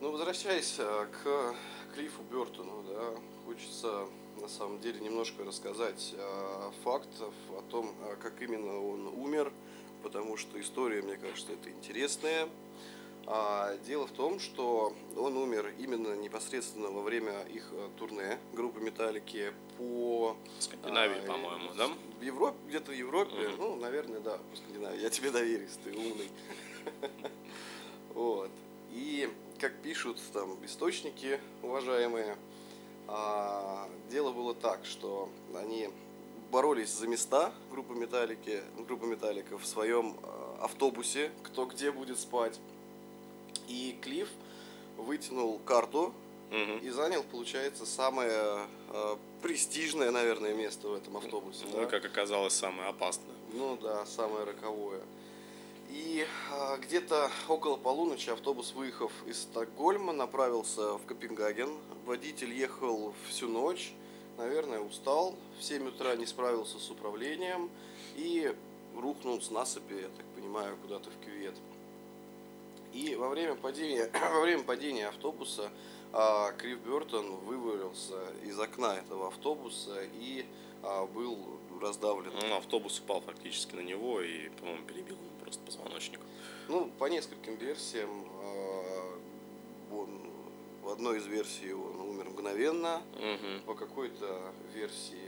Ну, 0.00 0.10
возвращаясь 0.10 0.74
э, 0.78 1.06
к 1.22 1.54
Клиффу 1.94 2.22
Бертону, 2.30 2.82
да, 2.82 3.14
хочется 3.46 4.06
на 4.40 4.48
самом 4.48 4.80
деле 4.80 5.00
немножко 5.00 5.44
рассказать 5.44 6.14
э, 6.16 6.70
фактов 6.82 7.32
о 7.56 7.62
том, 7.70 7.94
как 8.20 8.42
именно 8.42 8.76
он 8.76 9.06
умер, 9.06 9.52
потому 10.02 10.36
что 10.36 10.60
история, 10.60 11.00
мне 11.00 11.16
кажется, 11.16 11.52
это 11.52 11.70
интересная. 11.70 12.48
А, 13.30 13.76
дело 13.86 14.06
в 14.06 14.12
том, 14.12 14.40
что 14.40 14.94
он 15.14 15.36
умер 15.36 15.74
именно 15.78 16.14
непосредственно 16.16 16.88
во 16.88 17.02
время 17.02 17.42
их 17.52 17.68
э, 17.72 17.88
турне 17.98 18.38
группы 18.54 18.80
Металлики 18.80 19.52
по 19.76 20.34
Скандинавии, 20.58 21.20
а, 21.24 21.26
по-моему, 21.26 21.74
да? 21.76 21.88
В 22.18 22.22
Европе, 22.22 22.56
где-то 22.68 22.90
в 22.90 22.94
Европе, 22.94 23.48
Мгм. 23.50 23.56
ну, 23.58 23.76
наверное, 23.76 24.20
да, 24.20 24.38
по 24.38 24.56
Скандинавии. 24.56 25.00
Я 25.02 25.10
тебе 25.10 25.30
доверюсь, 25.30 25.78
ты 25.84 25.94
умный. 25.94 26.30
Вот. 28.14 28.50
И 28.92 29.30
как 29.60 29.74
пишут 29.82 30.18
там 30.32 30.56
источники 30.64 31.38
уважаемые, 31.62 32.38
а, 33.08 33.90
дело 34.10 34.32
было 34.32 34.54
так, 34.54 34.86
что 34.86 35.28
они 35.54 35.90
боролись 36.50 36.88
за 36.94 37.06
места 37.06 37.52
группы 37.70 37.92
Металлики, 37.94 38.62
группы 38.86 39.04
Металлика 39.04 39.58
в 39.58 39.66
своем 39.66 40.16
а, 40.22 40.60
автобусе, 40.62 41.30
кто 41.42 41.66
где 41.66 41.92
будет 41.92 42.18
спать. 42.18 42.58
И 43.68 43.96
Клифф 44.00 44.28
вытянул 44.96 45.58
карту 45.60 46.12
Мгм. 46.50 46.78
и 46.78 46.88
занял, 46.90 47.22
получается, 47.22 47.84
самое 47.84 48.66
э, 48.88 49.16
престижное, 49.42 50.10
наверное, 50.10 50.54
место 50.54 50.88
в 50.88 50.94
этом 50.94 51.16
автобусе. 51.18 51.66
Ну, 51.70 51.80
да? 51.80 51.86
как 51.86 52.04
оказалось, 52.04 52.54
самое 52.54 52.88
опасное. 52.88 53.34
Ну 53.52 53.76
да, 53.76 54.06
самое 54.06 54.44
роковое. 54.44 55.00
И 55.90 56.26
а, 56.52 56.76
где-то 56.76 57.30
около 57.48 57.76
полуночи 57.76 58.28
автобус, 58.30 58.72
выехав 58.74 59.10
из 59.26 59.42
Стокгольма, 59.42 60.12
направился 60.12 60.98
в 60.98 61.06
Копенгаген. 61.06 61.70
Водитель 62.04 62.52
ехал 62.52 63.14
всю 63.28 63.48
ночь, 63.48 63.92
наверное, 64.36 64.80
устал, 64.80 65.34
в 65.58 65.64
7 65.64 65.88
утра 65.88 66.14
не 66.16 66.26
справился 66.26 66.78
с 66.78 66.90
управлением 66.90 67.70
и 68.16 68.54
рухнул 68.94 69.40
с 69.40 69.50
насыпи, 69.50 69.94
я 69.94 70.08
так 70.08 70.26
понимаю, 70.34 70.76
куда-то 70.82 71.10
в 71.10 71.24
кювет. 71.24 71.54
И 72.92 73.14
во 73.16 73.28
время 73.28 73.54
падения, 73.54 74.10
во 74.32 74.40
время 74.40 74.62
падения 74.64 75.08
автобуса 75.08 75.70
а, 76.12 76.52
Крив 76.52 76.78
Бертон 76.80 77.36
вывалился 77.36 78.18
из 78.44 78.58
окна 78.58 78.96
этого 78.96 79.28
автобуса 79.28 80.02
и 80.14 80.46
а, 80.82 81.06
был 81.06 81.58
раздавлен. 81.80 82.32
Ну, 82.48 82.56
автобус 82.56 82.98
упал 83.00 83.20
фактически 83.20 83.74
на 83.74 83.80
него 83.80 84.20
и, 84.20 84.48
по-моему, 84.50 84.84
перебил 84.86 85.16
ему 85.16 85.30
просто 85.42 85.60
позвоночник. 85.64 86.20
Ну, 86.68 86.90
по 86.98 87.06
нескольким 87.06 87.56
версиям, 87.56 88.26
а, 88.42 89.18
он, 89.92 90.30
в 90.82 90.88
одной 90.90 91.18
из 91.18 91.26
версий 91.26 91.72
он 91.72 92.00
умер 92.00 92.30
мгновенно, 92.30 93.02
Мгм. 93.18 93.62
по 93.66 93.74
какой-то 93.74 94.52
версии 94.74 95.27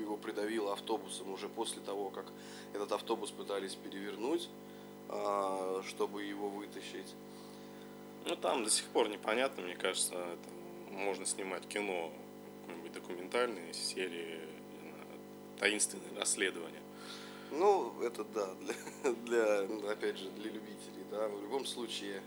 его 0.00 0.16
придавило 0.16 0.72
автобусом 0.72 1.32
уже 1.32 1.48
после 1.48 1.80
того, 1.82 2.10
как 2.10 2.26
этот 2.72 2.92
автобус 2.92 3.30
пытались 3.30 3.74
перевернуть, 3.74 4.48
а, 5.08 5.82
чтобы 5.86 6.24
его 6.24 6.48
вытащить. 6.48 7.14
Ну, 8.26 8.36
там 8.36 8.64
до 8.64 8.70
сих 8.70 8.84
пор 8.86 9.08
непонятно, 9.08 9.62
мне 9.62 9.76
кажется, 9.76 10.14
это 10.14 10.50
можно 10.90 11.24
снимать 11.24 11.66
кино, 11.66 12.12
какой-нибудь 12.66 12.92
документальные 12.92 13.72
серии, 13.72 14.40
таинственные 15.58 16.18
расследования. 16.18 16.82
Ну, 17.50 17.92
это 18.02 18.24
да, 18.24 18.54
для, 19.26 19.62
для, 19.62 19.90
опять 19.90 20.18
же, 20.18 20.30
для 20.30 20.50
любителей, 20.50 21.04
да. 21.10 21.28
В 21.28 21.42
любом 21.42 21.66
случае, 21.66 22.22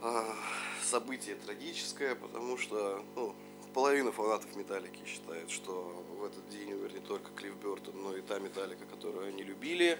а, 0.00 0.34
событие 0.82 1.36
трагическое, 1.36 2.14
потому 2.16 2.58
что, 2.58 3.04
ну, 3.14 3.34
половина 3.72 4.10
фанатов 4.10 4.54
Металлики 4.56 5.00
считает, 5.06 5.50
что 5.50 6.04
в 6.22 6.24
этот 6.24 6.48
день 6.50 6.72
умер 6.72 6.92
не 6.94 7.00
только 7.00 7.32
Клифф 7.32 7.56
Бертон, 7.56 8.00
но 8.00 8.16
и 8.16 8.22
та 8.22 8.38
Металлика, 8.38 8.84
которую 8.86 9.26
они 9.26 9.42
любили. 9.42 9.98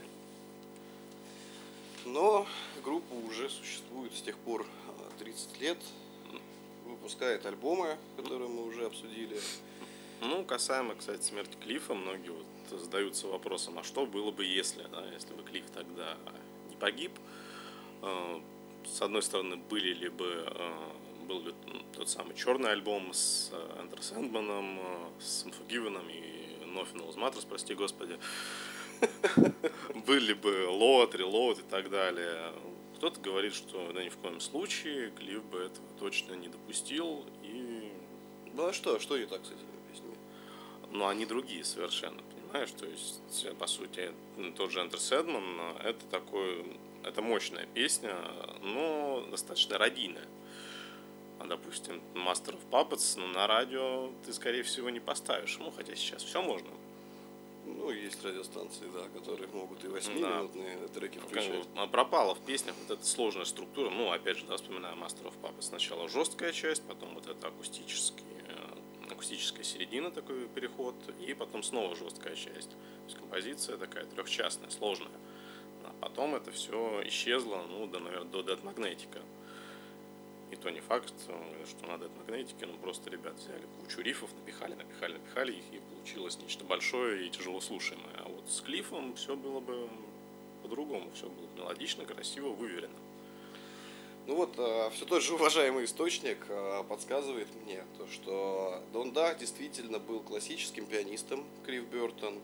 Но 2.04 2.46
группа 2.84 3.12
уже 3.12 3.50
существует 3.50 4.14
с 4.14 4.22
тех 4.22 4.38
пор 4.38 4.64
30 5.18 5.48
а, 5.48 5.62
лет, 5.64 5.78
выпускает 6.86 7.44
альбомы, 7.44 7.98
которые 8.16 8.48
мы 8.48 8.64
уже 8.64 8.86
обсудили. 8.86 9.40
Ну, 10.20 10.44
касаемо, 10.44 10.94
кстати, 10.94 11.22
смерти 11.22 11.56
Клифа, 11.60 11.94
многие 11.94 12.30
вот 12.30 12.80
задаются 12.80 13.26
вопросом, 13.26 13.80
а 13.80 13.82
что 13.82 14.06
было 14.06 14.30
бы, 14.30 14.44
если, 14.44 14.84
да, 14.92 15.04
если 15.12 15.34
бы 15.34 15.42
Клифф 15.42 15.68
тогда 15.74 16.16
не 16.70 16.76
погиб? 16.76 17.18
А, 18.00 18.40
с 18.86 19.02
одной 19.02 19.22
стороны, 19.22 19.56
были 19.56 19.92
ли 19.92 20.08
бы 20.08 20.44
а, 20.46 20.96
был 21.22 21.42
тот 21.92 22.08
самый 22.08 22.34
черный 22.34 22.72
альбом 22.72 23.12
с 23.12 23.50
Энтер 23.78 24.02
Сэндманом, 24.02 24.78
с 25.18 25.44
Unforgiven 25.44 26.00
и 26.10 26.64
Nothing 26.66 27.06
Else 27.06 27.16
Matters, 27.16 27.46
прости 27.48 27.74
господи. 27.74 28.18
Были 30.06 30.32
бы 30.32 30.50
Load, 30.68 31.12
Reload 31.12 31.60
и 31.60 31.70
так 31.70 31.90
далее. 31.90 32.52
Кто-то 32.96 33.20
говорит, 33.20 33.54
что 33.54 33.92
да 33.92 34.04
ни 34.04 34.08
в 34.08 34.16
коем 34.18 34.40
случае, 34.40 35.10
Клифф 35.10 35.44
бы 35.44 35.58
этого 35.58 35.88
точно 35.98 36.34
не 36.34 36.48
допустил. 36.48 37.26
И... 37.42 37.92
Ну 38.54 38.66
а 38.66 38.72
что, 38.72 38.98
что 39.00 39.18
не 39.18 39.26
так 39.26 39.44
с 39.44 39.48
этими 39.48 39.90
песнями? 39.90 40.16
Ну, 40.90 41.08
они 41.08 41.26
другие 41.26 41.64
совершенно, 41.64 42.22
понимаешь? 42.22 42.70
То 42.70 42.86
есть, 42.86 43.56
по 43.58 43.66
сути, 43.66 44.12
тот 44.56 44.70
же 44.70 44.80
Enter 44.80 44.98
Сэдман, 44.98 45.78
это 45.82 46.04
такой, 46.06 46.78
это 47.02 47.22
мощная 47.22 47.66
песня, 47.66 48.16
но 48.60 49.26
достаточно 49.30 49.78
родийная. 49.78 50.28
А, 51.42 51.46
допустим, 51.46 52.00
Master 52.14 52.56
of 52.56 52.60
Puppets, 52.70 53.18
на 53.32 53.46
радио 53.46 54.10
ты, 54.24 54.32
скорее 54.32 54.62
всего, 54.62 54.90
не 54.90 55.00
поставишь. 55.00 55.58
Ну, 55.58 55.72
хотя 55.72 55.96
сейчас 55.96 56.22
все 56.22 56.40
можно. 56.40 56.68
Ну, 57.66 57.90
есть 57.90 58.22
радиостанции, 58.24 58.86
да, 58.94 59.08
которые 59.18 59.48
могут 59.48 59.82
и 59.84 59.88
8-минутные 59.88 60.78
да. 60.80 60.88
треки 60.88 61.18
включать. 61.18 61.66
Как 61.74 61.84
бы, 61.84 61.90
пропала 61.90 62.34
в 62.34 62.40
песнях 62.40 62.74
вот 62.80 62.96
эта 62.96 63.04
сложная 63.04 63.44
структура. 63.44 63.90
Ну, 63.90 64.12
опять 64.12 64.38
же, 64.38 64.44
да, 64.46 64.56
вспоминаю 64.56 64.96
Master 64.96 65.24
of 65.24 65.34
Puppets. 65.42 65.62
Сначала 65.62 66.08
жесткая 66.08 66.52
часть, 66.52 66.82
потом 66.86 67.14
вот 67.14 67.26
это 67.26 67.48
акустический, 67.48 68.24
э, 68.46 69.12
акустическая 69.12 69.64
середина, 69.64 70.10
такой 70.10 70.46
переход, 70.48 70.94
и 71.26 71.34
потом 71.34 71.62
снова 71.62 71.96
жесткая 71.96 72.36
часть. 72.36 72.70
То 72.70 73.06
есть 73.06 73.16
композиция 73.18 73.78
такая 73.78 74.04
трехчастная, 74.04 74.70
сложная. 74.70 75.10
А 75.84 75.94
потом 76.00 76.36
это 76.36 76.52
все 76.52 77.02
исчезло, 77.06 77.64
ну, 77.68 77.86
до, 77.86 77.98
наверное, 77.98 78.30
до 78.30 78.40
Dead 78.40 78.62
Magnetic. 78.62 79.08
И 80.52 80.56
то 80.56 80.68
не 80.68 80.80
факт, 80.80 81.14
что 81.66 81.86
надо 81.86 82.06
от 82.06 82.16
магнетики, 82.18 82.64
но 82.64 82.74
просто 82.74 83.08
ребят 83.08 83.34
взяли 83.38 83.62
кучу 83.80 84.02
рифов, 84.02 84.28
напихали, 84.34 84.74
напихали, 84.74 85.14
напихали 85.14 85.52
их, 85.52 85.64
и 85.72 85.80
получилось 85.94 86.38
нечто 86.38 86.62
большое 86.62 87.26
и 87.26 87.30
тяжело 87.30 87.60
слушаемое. 87.62 88.14
А 88.18 88.28
вот 88.28 88.44
с 88.50 88.60
Клиффом 88.60 89.14
все 89.14 89.34
было 89.34 89.60
бы 89.60 89.88
по-другому, 90.62 91.10
все 91.14 91.26
было 91.26 91.46
бы 91.46 91.56
мелодично, 91.56 92.04
красиво, 92.04 92.50
выверено. 92.50 92.94
Ну 94.26 94.36
вот, 94.36 94.54
а, 94.58 94.90
все 94.90 95.06
тот 95.06 95.22
же 95.22 95.34
уважаемый 95.34 95.86
источник 95.86 96.38
а, 96.50 96.82
подсказывает 96.82 97.48
мне, 97.64 97.82
то, 97.96 98.06
что 98.08 98.84
Дон 98.92 99.12
Да 99.12 99.34
действительно 99.34 99.98
был 99.98 100.20
классическим 100.20 100.84
пианистом, 100.84 101.46
Клифф 101.64 101.84
Бертон, 101.86 102.38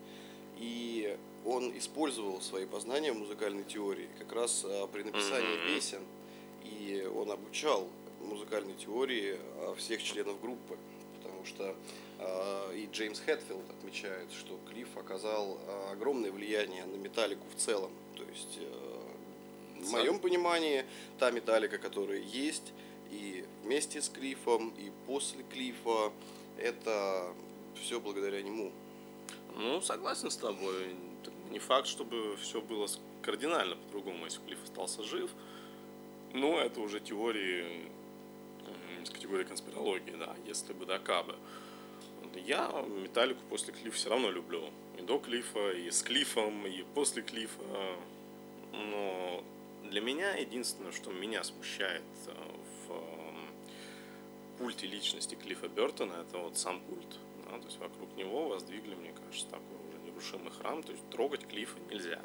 и 0.56 1.18
он 1.44 1.76
использовал 1.76 2.40
свои 2.40 2.64
познания 2.64 3.12
в 3.12 3.18
музыкальной 3.18 3.64
теории 3.64 4.08
как 4.18 4.32
раз 4.32 4.64
при 4.92 5.02
написании 5.02 5.56
mm-hmm. 5.56 5.74
песен, 5.74 6.02
и 6.78 7.04
он 7.06 7.30
обучал 7.30 7.88
музыкальной 8.20 8.74
теории 8.74 9.36
а, 9.56 9.74
всех 9.76 10.02
членов 10.02 10.40
группы, 10.40 10.76
потому 11.16 11.44
что 11.44 11.74
а, 12.18 12.72
и 12.72 12.86
Джеймс 12.86 13.20
Хэтфилд 13.20 13.70
отмечает, 13.70 14.30
что 14.32 14.58
Клифф 14.68 14.96
оказал 14.96 15.58
а, 15.66 15.92
огромное 15.92 16.30
влияние 16.30 16.84
на 16.84 16.96
металлику 16.96 17.44
в 17.54 17.60
целом. 17.60 17.90
То 18.16 18.24
есть, 18.24 18.58
э, 18.58 19.80
в 19.80 19.90
моем 19.92 20.18
понимании, 20.18 20.84
та 21.18 21.30
металлика, 21.30 21.78
которая 21.78 22.18
есть, 22.18 22.72
и 23.10 23.44
вместе 23.62 24.02
с 24.02 24.08
Клиффом, 24.08 24.70
и 24.70 24.90
после 25.06 25.44
Клиффа, 25.44 26.12
это 26.58 27.32
все 27.80 28.00
благодаря 28.00 28.42
нему. 28.42 28.72
Ну, 29.56 29.80
согласен 29.80 30.30
с 30.30 30.36
тобой. 30.36 30.96
Не 31.50 31.60
факт, 31.60 31.86
чтобы 31.86 32.36
все 32.36 32.60
было 32.60 32.88
кардинально 33.22 33.76
по-другому, 33.76 34.24
если 34.24 34.40
Клифф 34.40 34.64
остался 34.64 35.02
жив. 35.04 35.30
Но 36.34 36.60
это 36.60 36.80
уже 36.80 37.00
теории 37.00 37.88
из 39.02 39.10
категории 39.10 39.44
конспирологии, 39.44 40.14
да, 40.18 40.34
если 40.46 40.72
бы 40.72 40.86
до 40.86 40.98
Кабы. 40.98 41.36
Я 42.34 42.68
Металлику 43.02 43.40
после 43.48 43.72
Клиффа 43.72 43.96
все 43.96 44.10
равно 44.10 44.30
люблю. 44.30 44.70
И 44.98 45.02
до 45.02 45.18
Клиффа, 45.18 45.70
и 45.70 45.90
с 45.90 46.02
Клиффом, 46.02 46.66
и 46.66 46.84
после 46.94 47.22
Клиффа. 47.22 47.96
Но 48.72 49.44
для 49.84 50.00
меня 50.00 50.34
единственное, 50.34 50.92
что 50.92 51.10
меня 51.10 51.42
смущает 51.44 52.02
э, 52.26 52.32
в 52.86 54.58
культе 54.58 54.86
личности 54.86 55.34
Клиффа 55.34 55.68
Бертона, 55.68 56.14
это 56.14 56.38
вот 56.38 56.58
сам 56.58 56.80
культ. 56.80 57.18
Да, 57.44 57.58
то 57.58 57.64
есть 57.64 57.78
вокруг 57.78 58.14
него 58.16 58.48
воздвигли, 58.48 58.94
мне 58.94 59.12
кажется, 59.12 59.48
такой 59.48 59.78
уже 59.88 59.98
нерушимый 60.04 60.52
храм. 60.52 60.82
То 60.82 60.92
есть 60.92 61.08
трогать 61.10 61.46
Клиффа 61.46 61.78
нельзя. 61.90 62.20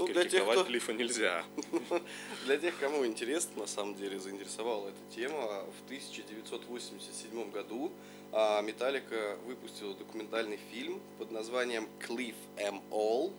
Ну, 0.00 0.06
для 0.06 0.24
тех, 0.24 0.48
кто... 0.48 0.64
Клиффа 0.64 0.94
нельзя. 0.94 1.44
Для 2.46 2.56
тех, 2.56 2.78
кому 2.78 3.04
интересно, 3.04 3.62
на 3.62 3.66
самом 3.66 3.94
деле, 3.96 4.18
заинтересовала 4.18 4.88
эта 4.88 5.14
тема, 5.14 5.64
в 5.78 5.84
1987 5.84 7.50
году 7.50 7.92
а, 8.32 8.62
Металлика 8.62 9.36
выпустила 9.44 9.94
документальный 9.94 10.58
фильм 10.72 11.02
под 11.18 11.30
названием 11.32 11.86
Cliff 12.08 12.34
M. 12.56 12.80
All, 12.90 13.34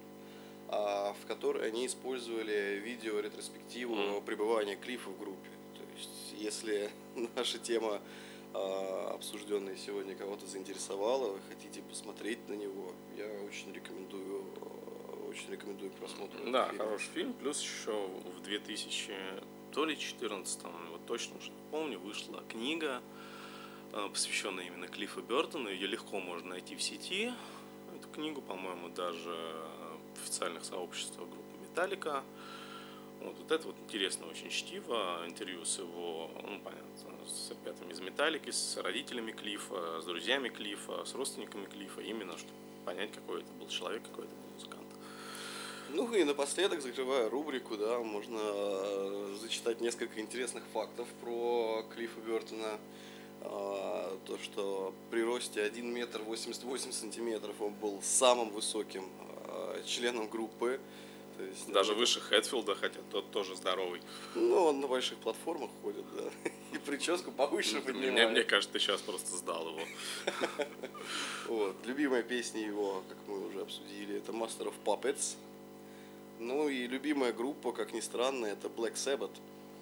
а, 0.70 1.16
в 1.20 1.26
которой 1.26 1.68
они 1.68 1.88
использовали 1.88 2.80
видео-ретроспективу 2.86 3.96
mm. 3.96 4.24
пребывания 4.24 4.76
Клиффа 4.76 5.10
в 5.10 5.18
группе. 5.18 5.50
То 5.74 5.84
есть, 5.98 6.36
если 6.38 6.92
наша 7.36 7.58
тема 7.58 8.00
а, 8.54 9.14
обсужденная 9.16 9.78
сегодня 9.78 10.16
кого-то 10.16 10.46
заинтересовала, 10.46 11.32
вы 11.32 11.40
хотите 11.50 11.82
посмотреть 11.82 12.48
на 12.48 12.54
него, 12.54 12.94
я 13.18 13.26
очень 13.48 13.74
рекомендую 13.74 14.46
очень 15.32 15.52
рекомендую 15.52 15.92
к 15.92 15.96
просмотру. 15.96 16.52
Да, 16.52 16.68
фильм. 16.68 16.78
хороший 16.78 17.10
фильм. 17.14 17.34
Плюс 17.34 17.62
еще 17.62 17.92
в 17.92 18.42
2000 18.42 19.14
то 19.72 19.86
ли 19.86 19.98
14 19.98 20.64
вот 20.92 21.06
точно 21.06 21.38
уже 21.38 21.50
не 21.50 21.62
помню, 21.72 22.00
вышла 22.00 22.44
книга, 22.50 23.02
э, 23.94 24.10
посвященная 24.12 24.66
именно 24.66 24.88
Клиффу 24.88 25.22
Бертону. 25.22 25.70
Ее 25.70 25.88
легко 25.88 26.20
можно 26.20 26.50
найти 26.50 26.76
в 26.76 26.82
сети. 26.82 27.32
Эту 27.96 28.10
книгу, 28.10 28.42
по-моему, 28.42 28.90
даже 28.90 29.34
в 30.16 30.22
официальных 30.24 30.66
сообществах 30.66 31.30
группы 31.30 31.58
Металлика. 31.62 32.24
Вот, 33.22 33.38
вот 33.38 33.52
это 33.52 33.68
вот 33.68 33.76
интересно 33.80 34.28
очень 34.28 34.50
чтиво, 34.50 35.24
интервью 35.28 35.64
с 35.64 35.78
его, 35.78 36.32
ну, 36.42 36.60
понятно, 36.60 36.92
с 37.28 37.52
ребятами 37.52 37.92
из 37.92 38.00
Металлики, 38.00 38.50
с 38.50 38.78
родителями 38.78 39.32
Клифа, 39.32 40.02
с 40.02 40.06
друзьями 40.06 40.50
Клифа, 40.50 41.06
с 41.06 41.14
родственниками 41.14 41.66
Клифа, 41.68 42.02
именно 42.02 42.36
чтобы 42.38 42.54
понять, 42.84 43.12
какой 43.12 43.42
это 43.42 43.52
был 43.54 43.68
человек, 43.68 44.02
какой 44.04 44.26
это 44.26 44.34
был 44.34 44.54
музыкант. 44.56 44.81
Ну 45.94 46.14
и 46.14 46.24
напоследок, 46.24 46.82
закрывая 46.82 47.30
рубрику, 47.30 47.76
да, 47.76 48.00
можно 48.00 48.40
э, 48.42 49.36
зачитать 49.42 49.82
несколько 49.82 50.22
интересных 50.22 50.64
фактов 50.74 51.08
про 51.22 51.86
Клиффа 51.94 52.20
Бертона. 52.22 52.80
А, 53.44 54.18
то, 54.26 54.38
что 54.38 54.94
при 55.10 55.22
росте 55.22 55.64
1 55.64 55.94
метр 55.94 56.22
88 56.22 56.92
сантиметров 56.92 57.56
он 57.60 57.74
был 57.74 58.00
самым 58.04 58.50
высоким 58.52 59.10
а, 59.48 59.82
членом 59.84 60.28
группы. 60.28 60.80
То 61.38 61.44
есть, 61.44 61.72
Даже 61.72 61.94
выше 61.94 62.22
Хэтфилда, 62.22 62.76
хотя 62.76 63.00
тот 63.12 63.32
тоже 63.32 63.56
здоровый. 63.56 64.02
Ну, 64.36 64.66
он 64.66 64.80
на 64.80 64.88
больших 64.88 65.18
платформах 65.18 65.72
ходит, 65.82 66.06
да. 66.16 66.50
И 66.74 66.78
прическу 66.78 67.32
повыше 67.32 67.82
поднимает. 67.82 68.14
Мне, 68.14 68.28
мне 68.28 68.44
кажется, 68.44 68.72
ты 68.72 68.80
сейчас 68.80 69.02
просто 69.02 69.36
сдал 69.36 69.68
его. 69.68 69.82
Вот. 71.48 71.76
Любимая 71.86 72.24
песня 72.24 72.62
его, 72.62 73.04
как 73.10 73.18
мы 73.28 73.48
уже 73.48 73.62
обсудили, 73.62 74.18
это 74.18 74.32
Master 74.32 74.72
of 74.72 74.76
Puppets. 74.86 75.36
Ну 76.42 76.70
и 76.70 76.88
любимая 76.88 77.34
группа, 77.34 77.72
как 77.72 77.94
ни 77.94 78.00
странно, 78.00 78.48
это 78.48 78.68
Black 78.68 78.96
Sabbath. 78.96 79.30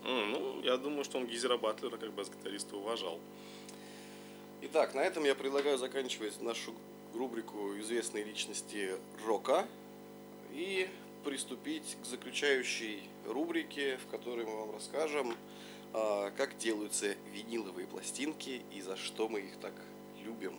Mm, 0.04 0.26
ну, 0.26 0.62
я 0.62 0.76
думаю, 0.76 1.06
что 1.06 1.17
он 1.17 1.26
Гизера 1.26 1.58
Батлера 1.58 1.95
как 1.95 2.12
бас-гитариста 2.12 2.76
уважал. 2.76 3.17
Итак, 4.63 4.93
на 4.93 5.00
этом 5.00 5.24
я 5.24 5.36
предлагаю 5.36 5.78
заканчивать 5.78 6.41
нашу 6.41 6.74
рубрику 7.13 7.80
«Известные 7.80 8.26
личности 8.26 8.91
рока» 9.26 9.65
и 10.52 10.89
приступить 11.24 11.95
к 12.04 12.06
заключающей 12.06 13.04
рубрике, 13.26 13.98
в 14.06 14.12
которой 14.12 14.45
мы 14.45 14.58
вам 14.58 14.72
расскажем, 14.72 15.38
а, 15.93 16.30
как 16.32 16.58
делаются 16.58 17.15
виниловые 17.34 17.88
пластинки 17.88 18.63
и 18.76 18.82
за 18.82 18.98
что 18.98 19.30
мы 19.30 19.39
их 19.39 19.56
так 19.62 19.74
любим. 20.26 20.56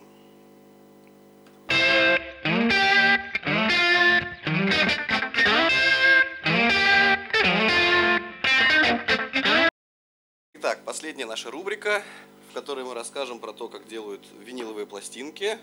Последняя 10.90 11.26
наша 11.26 11.52
рубрика, 11.52 12.02
в 12.50 12.54
которой 12.54 12.84
мы 12.84 12.94
расскажем 12.94 13.38
про 13.38 13.52
то, 13.52 13.68
как 13.68 13.86
делают 13.86 14.22
виниловые 14.44 14.86
пластинки. 14.86 15.56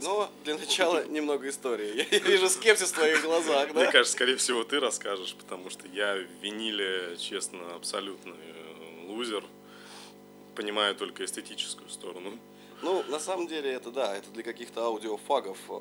Но 0.00 0.30
для 0.44 0.56
начала 0.56 1.04
немного 1.08 1.48
истории. 1.48 2.06
Я 2.12 2.18
вижу 2.20 2.48
скепсис 2.48 2.92
в 2.92 2.94
твоих 2.94 3.20
глазах, 3.22 3.72
да? 3.72 3.80
Мне 3.80 3.90
кажется, 3.90 4.12
скорее 4.12 4.36
всего, 4.36 4.62
ты 4.62 4.78
расскажешь, 4.78 5.34
потому 5.34 5.68
что 5.68 5.88
я 5.88 6.14
в 6.14 6.44
виниле, 6.44 7.16
честно, 7.18 7.58
абсолютно 7.74 8.36
лузер. 9.08 9.42
Понимаю 10.54 10.94
только 10.94 11.24
эстетическую 11.24 11.90
сторону. 11.90 12.38
Ну, 12.80 13.02
на 13.08 13.18
самом 13.18 13.48
деле, 13.48 13.72
это 13.72 13.90
да, 13.90 14.16
это 14.16 14.30
для 14.30 14.44
каких-то 14.44 14.84
аудиофагов 14.84 15.58
э, 15.68 15.72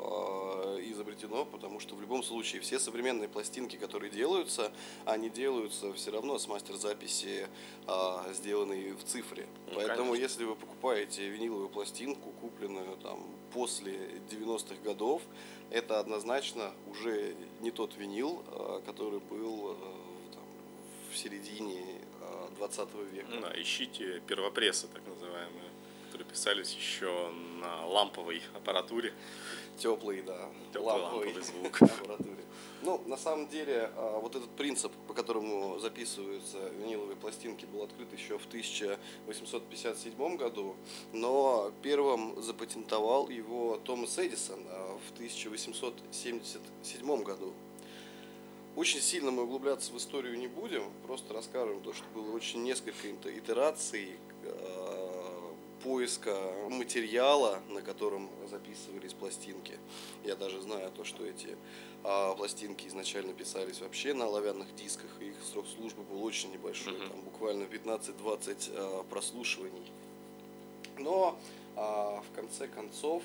изобретено, 0.85 1.45
потому 1.45 1.79
что 1.79 1.95
в 1.95 2.01
любом 2.01 2.23
случае 2.23 2.61
все 2.61 2.79
современные 2.79 3.29
пластинки, 3.29 3.75
которые 3.75 4.09
делаются, 4.09 4.71
они 5.05 5.29
делаются 5.29 5.93
все 5.93 6.11
равно 6.11 6.39
с 6.39 6.47
мастер-записи, 6.47 7.47
э, 7.87 8.33
сделанные 8.33 8.95
в 8.95 9.03
цифре. 9.03 9.45
Ну, 9.67 9.73
Поэтому, 9.75 10.11
конечно. 10.13 10.23
если 10.23 10.43
вы 10.45 10.55
покупаете 10.55 11.29
виниловую 11.29 11.69
пластинку, 11.69 12.31
купленную 12.41 12.97
там 12.97 13.23
после 13.53 13.93
90-х 14.31 14.81
годов, 14.83 15.21
это 15.69 15.99
однозначно 15.99 16.73
уже 16.89 17.35
не 17.61 17.69
тот 17.69 17.95
винил, 17.95 18.43
э, 18.47 18.81
который 18.87 19.19
был 19.19 19.73
э, 19.73 19.75
там, 20.33 20.43
в 21.11 21.17
середине 21.17 22.01
20 22.57 22.89
века. 23.11 23.27
Ну, 23.29 23.41
да, 23.41 23.61
ищите 23.61 24.19
первопрессы, 24.27 24.87
так 24.87 25.05
называемые 25.07 25.76
писались 26.37 26.75
еще 26.75 27.31
на 27.59 27.87
ламповой 27.87 28.43
аппаратуре. 28.53 29.11
Теплый, 29.75 30.21
да. 30.21 30.37
Теплый 30.71 30.85
ламповый, 30.85 31.33
ламповый 31.33 31.43
звук. 31.43 31.81
аппаратуре. 31.81 32.43
Ну, 32.83 33.01
на 33.07 33.17
самом 33.17 33.47
деле, 33.47 33.89
а, 33.95 34.19
вот 34.19 34.35
этот 34.35 34.51
принцип, 34.51 34.91
по 35.07 35.15
которому 35.15 35.79
записываются 35.79 36.59
виниловые 36.79 37.15
пластинки, 37.15 37.65
был 37.65 37.81
открыт 37.81 38.13
еще 38.13 38.37
в 38.37 38.45
1857 38.45 40.37
году, 40.37 40.75
но 41.11 41.71
первым 41.81 42.39
запатентовал 42.39 43.29
его 43.29 43.79
Томас 43.83 44.19
Эдисон 44.19 44.59
а, 44.69 44.99
в 45.07 45.13
1877 45.13 47.23
году. 47.23 47.51
Очень 48.75 49.01
сильно 49.01 49.31
мы 49.31 49.41
углубляться 49.41 49.91
в 49.91 49.97
историю 49.97 50.37
не 50.37 50.45
будем, 50.45 50.83
просто 51.07 51.33
расскажем 51.33 51.81
то, 51.81 51.93
что 51.93 52.05
было 52.13 52.31
очень 52.35 52.61
несколько 52.61 53.07
итераций 53.35 54.19
а, 54.43 54.96
поиска 55.83 56.35
материала, 56.69 57.59
на 57.69 57.81
котором 57.81 58.29
записывались 58.49 59.13
пластинки. 59.13 59.77
Я 60.23 60.35
даже 60.35 60.61
знаю 60.61 60.91
то, 60.91 61.03
что 61.03 61.25
эти 61.25 61.57
а, 62.03 62.35
пластинки 62.35 62.87
изначально 62.87 63.33
писались 63.33 63.81
вообще 63.81 64.13
на 64.13 64.25
оловянных 64.25 64.73
дисках, 64.75 65.09
и 65.19 65.25
их 65.25 65.35
срок 65.51 65.65
службы 65.67 66.03
был 66.03 66.23
очень 66.23 66.51
небольшой, 66.51 66.93
mm-hmm. 66.93 67.09
там 67.09 67.21
буквально 67.21 67.63
15-20 67.63 68.71
а, 68.75 69.03
прослушиваний. 69.03 69.91
Но 70.97 71.37
а, 71.75 72.21
в 72.21 72.35
конце 72.35 72.67
концов, 72.67 73.23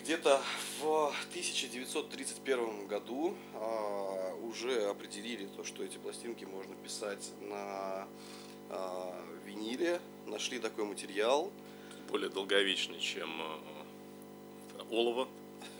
где-то 0.00 0.40
в 0.80 1.12
1931 1.30 2.86
году 2.86 3.34
а, 3.54 4.34
уже 4.42 4.88
определили 4.88 5.46
то, 5.56 5.64
что 5.64 5.84
эти 5.84 5.98
пластинки 5.98 6.44
можно 6.44 6.74
писать 6.76 7.30
на 7.40 8.06
а, 8.70 9.24
виниле, 9.44 10.00
нашли 10.26 10.58
такой 10.58 10.84
материал. 10.84 11.50
Более 12.08 12.30
долговечный, 12.30 13.00
чем 13.00 13.30
э, 13.40 14.84
олово, 14.90 15.28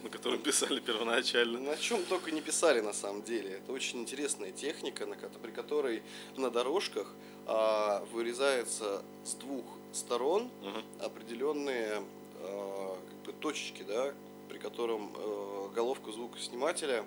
на 0.02 0.08
котором 0.08 0.38
писали 0.42 0.80
первоначально. 0.80 1.58
На 1.58 1.76
чем 1.76 2.02
только 2.04 2.30
не 2.30 2.40
писали 2.40 2.80
на 2.80 2.92
самом 2.92 3.22
деле. 3.22 3.50
Это 3.50 3.72
очень 3.72 4.00
интересная 4.00 4.52
техника, 4.52 5.06
на, 5.06 5.16
при 5.16 5.50
которой 5.50 6.02
на 6.36 6.50
дорожках 6.50 7.14
а, 7.46 8.04
вырезается 8.12 9.02
с 9.24 9.34
двух 9.34 9.64
сторон 9.92 10.50
угу. 10.62 11.04
определенные 11.04 12.02
а, 12.40 12.98
как 13.08 13.34
бы, 13.34 13.40
точечки, 13.40 13.82
да, 13.82 14.14
при 14.48 14.58
котором 14.58 15.12
а, 15.16 15.70
головка 15.74 16.10
звукоснимателя 16.10 17.04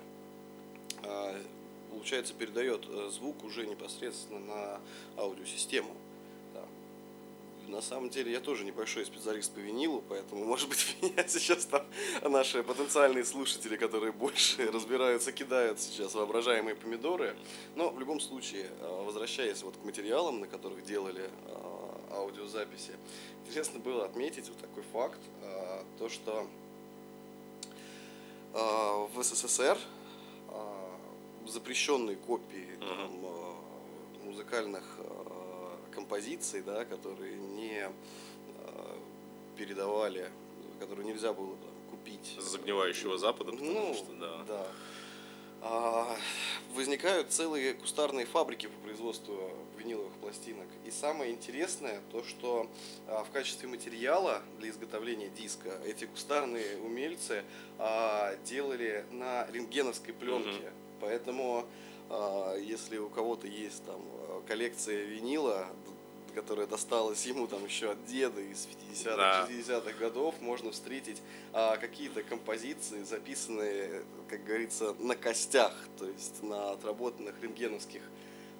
а, 1.02 1.34
получается 1.90 2.34
передает 2.34 2.86
э, 2.88 3.10
звук 3.10 3.44
уже 3.44 3.66
непосредственно 3.66 4.38
на 4.38 4.80
аудиосистему 5.16 5.94
на 7.68 7.82
самом 7.82 8.08
деле 8.08 8.32
я 8.32 8.40
тоже 8.40 8.64
небольшой 8.64 9.04
специалист 9.04 9.52
по 9.52 9.58
винилу, 9.58 10.02
поэтому, 10.08 10.44
может 10.44 10.68
быть, 10.68 10.96
меня 11.02 11.26
сейчас 11.28 11.66
там 11.66 11.82
наши 12.22 12.62
потенциальные 12.62 13.24
слушатели, 13.24 13.76
которые 13.76 14.12
больше 14.12 14.70
разбираются, 14.72 15.32
кидают 15.32 15.80
сейчас 15.80 16.14
воображаемые 16.14 16.74
помидоры. 16.74 17.36
Но 17.76 17.90
в 17.90 18.00
любом 18.00 18.20
случае, 18.20 18.70
э, 18.80 19.02
возвращаясь 19.04 19.62
вот 19.62 19.76
к 19.76 19.84
материалам, 19.84 20.40
на 20.40 20.46
которых 20.46 20.84
делали 20.84 21.30
э, 21.46 22.12
аудиозаписи, 22.12 22.92
интересно 23.46 23.78
было 23.78 24.04
отметить 24.04 24.48
вот 24.48 24.58
такой 24.58 24.82
факт, 24.92 25.20
э, 25.42 25.82
то 25.98 26.08
что 26.08 26.48
в 28.54 29.22
СССР 29.22 29.78
запрещенные 31.46 32.16
копии 32.16 32.66
там, 32.80 33.20
музыкальных 34.24 34.84
композиций, 35.98 36.62
да, 36.62 36.84
которые 36.84 37.36
не 37.36 37.82
э, 37.82 37.90
передавали, 39.56 40.30
которые 40.78 41.06
нельзя 41.06 41.32
было 41.32 41.56
там, 41.56 41.74
купить. 41.90 42.36
Загнивающего 42.38 43.18
Запада, 43.18 43.50
потому 43.50 43.72
ну, 43.72 43.94
что, 43.94 44.12
да. 44.14 44.44
да. 44.46 44.66
А, 45.60 46.16
возникают 46.74 47.32
целые 47.32 47.74
кустарные 47.74 48.26
фабрики 48.26 48.68
по 48.68 48.78
производству 48.84 49.50
виниловых 49.76 50.12
пластинок. 50.20 50.68
И 50.84 50.92
самое 50.92 51.32
интересное, 51.32 52.00
то 52.12 52.22
что 52.22 52.70
а, 53.08 53.24
в 53.24 53.30
качестве 53.30 53.68
материала 53.68 54.40
для 54.60 54.70
изготовления 54.70 55.30
диска 55.30 55.80
эти 55.84 56.04
кустарные 56.04 56.78
умельцы 56.78 57.42
а, 57.78 58.36
делали 58.44 59.04
на 59.10 59.48
рентгеновской 59.50 60.14
пленке. 60.14 60.50
Угу. 60.50 60.74
Поэтому 61.00 61.66
а, 62.08 62.56
если 62.56 62.98
у 62.98 63.08
кого-то 63.08 63.48
есть 63.48 63.84
там 63.84 64.00
коллекция 64.46 65.04
винила, 65.04 65.66
которая 66.40 66.68
досталась 66.68 67.26
ему 67.26 67.48
там 67.48 67.64
еще 67.64 67.90
от 67.90 68.06
деда 68.06 68.40
из 68.40 68.68
50-х, 68.68 69.16
да. 69.16 69.48
60-х 69.50 69.92
годов, 69.98 70.36
можно 70.40 70.70
встретить 70.70 71.20
а, 71.52 71.76
какие-то 71.78 72.22
композиции, 72.22 73.02
записанные, 73.02 74.04
как 74.28 74.44
говорится, 74.44 74.94
на 75.00 75.16
костях, 75.16 75.74
то 75.98 76.06
есть 76.06 76.40
на 76.44 76.70
отработанных 76.70 77.34
рентгеновских 77.42 78.02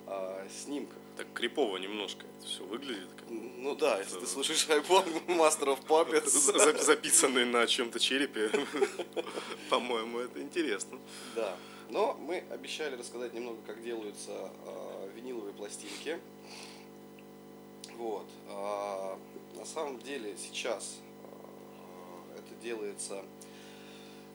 а, 0.09 0.45
снимках. 0.65 0.99
Так 1.17 1.33
крипово 1.33 1.77
немножко 1.77 2.27
это 2.27 2.47
все 2.49 2.65
выглядит. 2.65 3.11
Как... 3.17 3.29
Ну 3.31 3.77
да, 3.77 4.01
если 4.01 4.19
ты 4.19 4.27
слушаешь 4.27 4.69
альбом 4.69 5.05
Master 5.29 5.79
of 5.79 5.87
Puppets. 5.87 6.83
Записанный 6.83 7.45
на 7.45 7.65
чем-то 7.69 8.01
черепе, 8.01 8.51
по-моему, 9.71 10.19
это 10.19 10.43
интересно. 10.43 10.99
Да. 11.37 11.55
Но 11.91 12.15
мы 12.21 12.43
обещали 12.51 12.97
рассказать 12.97 13.33
немного, 13.35 13.59
как 13.67 13.83
делаются 13.83 14.33
э, 14.67 15.11
виниловые 15.15 15.55
пластинки. 15.55 16.19
Вот. 17.99 18.27
А, 18.49 19.19
на 19.57 19.65
самом 19.65 19.99
деле 19.99 20.37
сейчас 20.37 20.99
а, 21.25 22.39
это 22.39 22.55
делается 22.63 23.25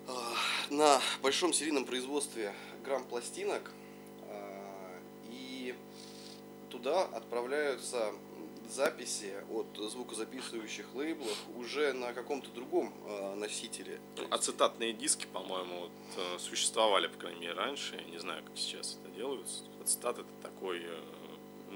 а, 0.06 0.34
на 0.69 1.02
большом 1.21 1.54
серийном 1.54 1.86
производстве 1.86 2.54
грамм 2.84 3.06
пластинок 3.06 3.71
и 5.30 5.73
туда 6.69 7.04
отправляются 7.04 8.12
записи 8.69 9.34
от 9.49 9.67
звукозаписывающих 9.78 10.93
лейблов 10.93 11.38
уже 11.56 11.93
на 11.93 12.12
каком-то 12.13 12.49
другом 12.49 12.93
носителе. 13.38 14.02
Ацетатные 14.30 14.91
диски, 14.91 15.28
по-моему, 15.32 15.82
вот, 15.82 15.91
э, 16.17 16.39
существовали, 16.39 17.08
по 17.08 17.17
крайней 17.17 17.41
мере, 17.41 17.54
раньше. 17.54 17.95
Я 17.95 18.12
не 18.12 18.17
знаю, 18.17 18.43
как 18.43 18.58
сейчас 18.58 18.97
это 19.02 19.15
делается. 19.15 19.63
Ацетат 19.82 20.19
это 20.19 20.34
такой 20.41 20.82
э, 20.82 21.22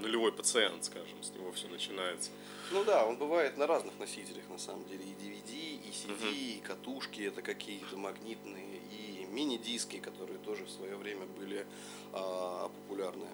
нулевой 0.02 0.32
пациент, 0.32 0.86
скажем, 0.86 1.22
с 1.22 1.32
него 1.32 1.52
все 1.52 1.68
начинается. 1.68 2.32
Ну 2.72 2.84
да, 2.84 3.06
он 3.06 3.18
бывает 3.18 3.58
на 3.58 3.68
разных 3.68 3.98
носителях, 4.00 4.48
на 4.50 4.58
самом 4.58 4.86
деле. 4.86 5.06
И 5.06 5.14
DVD, 5.14 5.54
и 5.54 5.92
CD, 5.92 6.14
угу. 6.14 6.28
и 6.28 6.62
катушки 6.64 7.22
это 7.22 7.42
какие-то 7.42 7.98
магнитные, 7.98 8.77
и 8.92 9.26
мини-диски, 9.32 9.98
которые 10.00 10.40
тоже 10.40 10.66
в 10.66 10.70
свое 10.70 10.96
время 10.96 11.26
были 11.38 11.66
а, 12.14 12.70
популярны. 12.70 13.28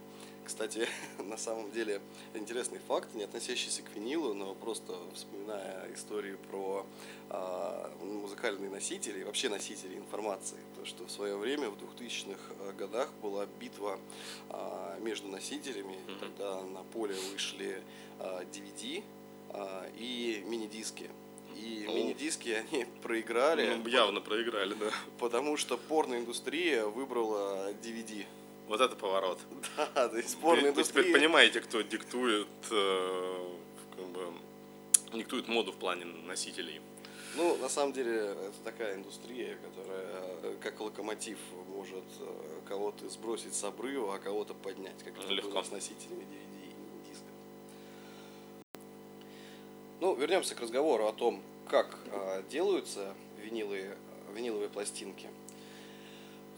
Кстати, 0.46 0.88
на 1.20 1.38
самом 1.38 1.72
деле 1.72 2.02
интересный 2.34 2.80
факт, 2.80 3.14
не 3.14 3.24
относящийся 3.24 3.82
к 3.82 3.96
винилу, 3.96 4.34
но 4.34 4.54
просто 4.56 4.94
вспоминая 5.14 5.94
историю 5.94 6.38
про 6.50 6.86
а, 7.30 7.92
музыкальные 8.02 8.70
носители, 8.70 9.24
вообще 9.24 9.50
носители 9.50 9.96
информации, 9.98 10.58
то, 10.78 10.86
что 10.86 11.06
в 11.06 11.12
свое 11.12 11.38
время, 11.38 11.70
в 11.70 11.76
2000-х 11.76 12.54
э, 12.60 12.74
годах 12.74 13.12
была 13.22 13.46
битва 13.60 14.00
а, 14.50 14.98
между 15.00 15.28
носителями, 15.28 15.96
mm-hmm. 15.96 16.20
тогда 16.20 16.62
на 16.62 16.84
поле 16.84 17.16
вышли 17.32 17.82
а, 18.20 18.44
DVD 18.44 19.04
а, 19.50 19.90
и 19.98 20.44
мини-диски. 20.46 21.10
И 21.56 21.86
oh. 21.88 21.94
мини-диски 21.94 22.50
они 22.50 22.86
проиграли. 23.02 23.76
Ну, 23.76 23.88
явно 23.88 24.22
проиграли, 24.22 24.74
да. 24.74 24.92
Потому 25.20 25.58
что 25.58 25.78
порноиндустрия 25.78 26.86
выбрала 26.86 27.72
DVD. 27.84 28.26
Вот 28.68 28.82
это 28.82 28.96
поворот. 28.96 29.40
Да, 29.96 30.10
то 30.10 30.18
есть 30.18 30.38
порноиндустрия... 30.38 31.04
Вы 31.04 31.10
теперь 31.10 31.22
понимаете, 31.22 31.62
кто 31.62 31.82
диктует 31.82 32.48
э, 32.72 33.48
как 33.96 34.06
бы, 34.08 34.34
диктует 35.14 35.48
моду 35.48 35.72
в 35.72 35.76
плане 35.76 36.06
носителей. 36.06 36.82
Ну, 37.36 37.58
на 37.58 37.70
самом 37.70 37.94
деле, 37.94 38.16
это 38.16 38.60
такая 38.64 38.96
индустрия, 38.96 39.58
которая 39.58 40.06
э, 40.44 40.56
как 40.62 40.80
локомотив 40.80 41.40
может 41.68 42.04
э, 42.20 42.60
кого-то 42.68 43.10
сбросить 43.10 43.56
с 43.56 43.64
обрыва, 43.64 44.16
а 44.16 44.20
кого-то 44.20 44.54
поднять, 44.54 45.04
как 45.04 45.18
это 45.18 45.34
Легко. 45.34 45.50
было 45.50 45.64
с 45.64 45.72
носителями 45.72 46.24
DVD 46.24 46.43
Ну, 50.04 50.16
вернемся 50.16 50.54
к 50.54 50.60
разговору 50.60 51.08
о 51.08 51.14
том, 51.14 51.42
как 51.70 51.98
а, 52.12 52.44
делаются 52.50 53.14
виниловые, 53.42 53.96
виниловые 54.36 54.68
пластинки. 54.68 55.30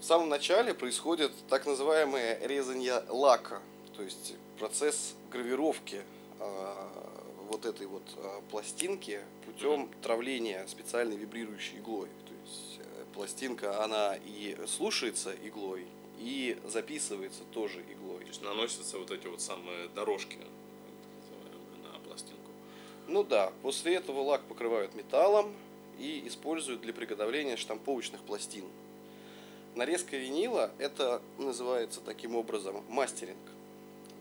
В 0.00 0.04
самом 0.04 0.28
начале 0.28 0.74
происходит 0.74 1.30
так 1.48 1.64
называемое 1.64 2.40
резание 2.44 3.04
лака, 3.08 3.62
то 3.96 4.02
есть 4.02 4.34
процесс 4.58 5.14
гравировки 5.30 6.02
а, 6.40 6.90
вот 7.48 7.66
этой 7.66 7.86
вот 7.86 8.02
а, 8.16 8.42
пластинки 8.50 9.20
путем 9.44 9.90
травления 10.02 10.66
специальной 10.66 11.16
вибрирующей 11.16 11.78
иглой. 11.78 12.08
То 12.26 12.34
есть 12.44 12.80
э, 12.80 13.04
пластинка, 13.14 13.84
она 13.84 14.16
и 14.16 14.58
слушается 14.66 15.32
иглой, 15.44 15.86
и 16.18 16.58
записывается 16.64 17.44
тоже 17.52 17.80
иглой. 17.92 18.22
То 18.22 18.26
есть 18.26 18.42
наносятся 18.42 18.98
вот 18.98 19.12
эти 19.12 19.28
вот 19.28 19.40
самые 19.40 19.86
дорожки 19.90 20.38
Ну 23.08 23.22
да, 23.24 23.52
после 23.62 23.94
этого 23.94 24.20
лак 24.20 24.42
покрывают 24.44 24.94
металлом 24.94 25.52
и 25.98 26.22
используют 26.26 26.80
для 26.82 26.92
приготовления 26.92 27.56
штамповочных 27.56 28.20
пластин. 28.22 28.64
Нарезка 29.74 30.16
винила 30.16 30.72
это 30.78 31.22
называется 31.38 32.00
таким 32.00 32.34
образом 32.34 32.82
мастеринг. 32.88 33.36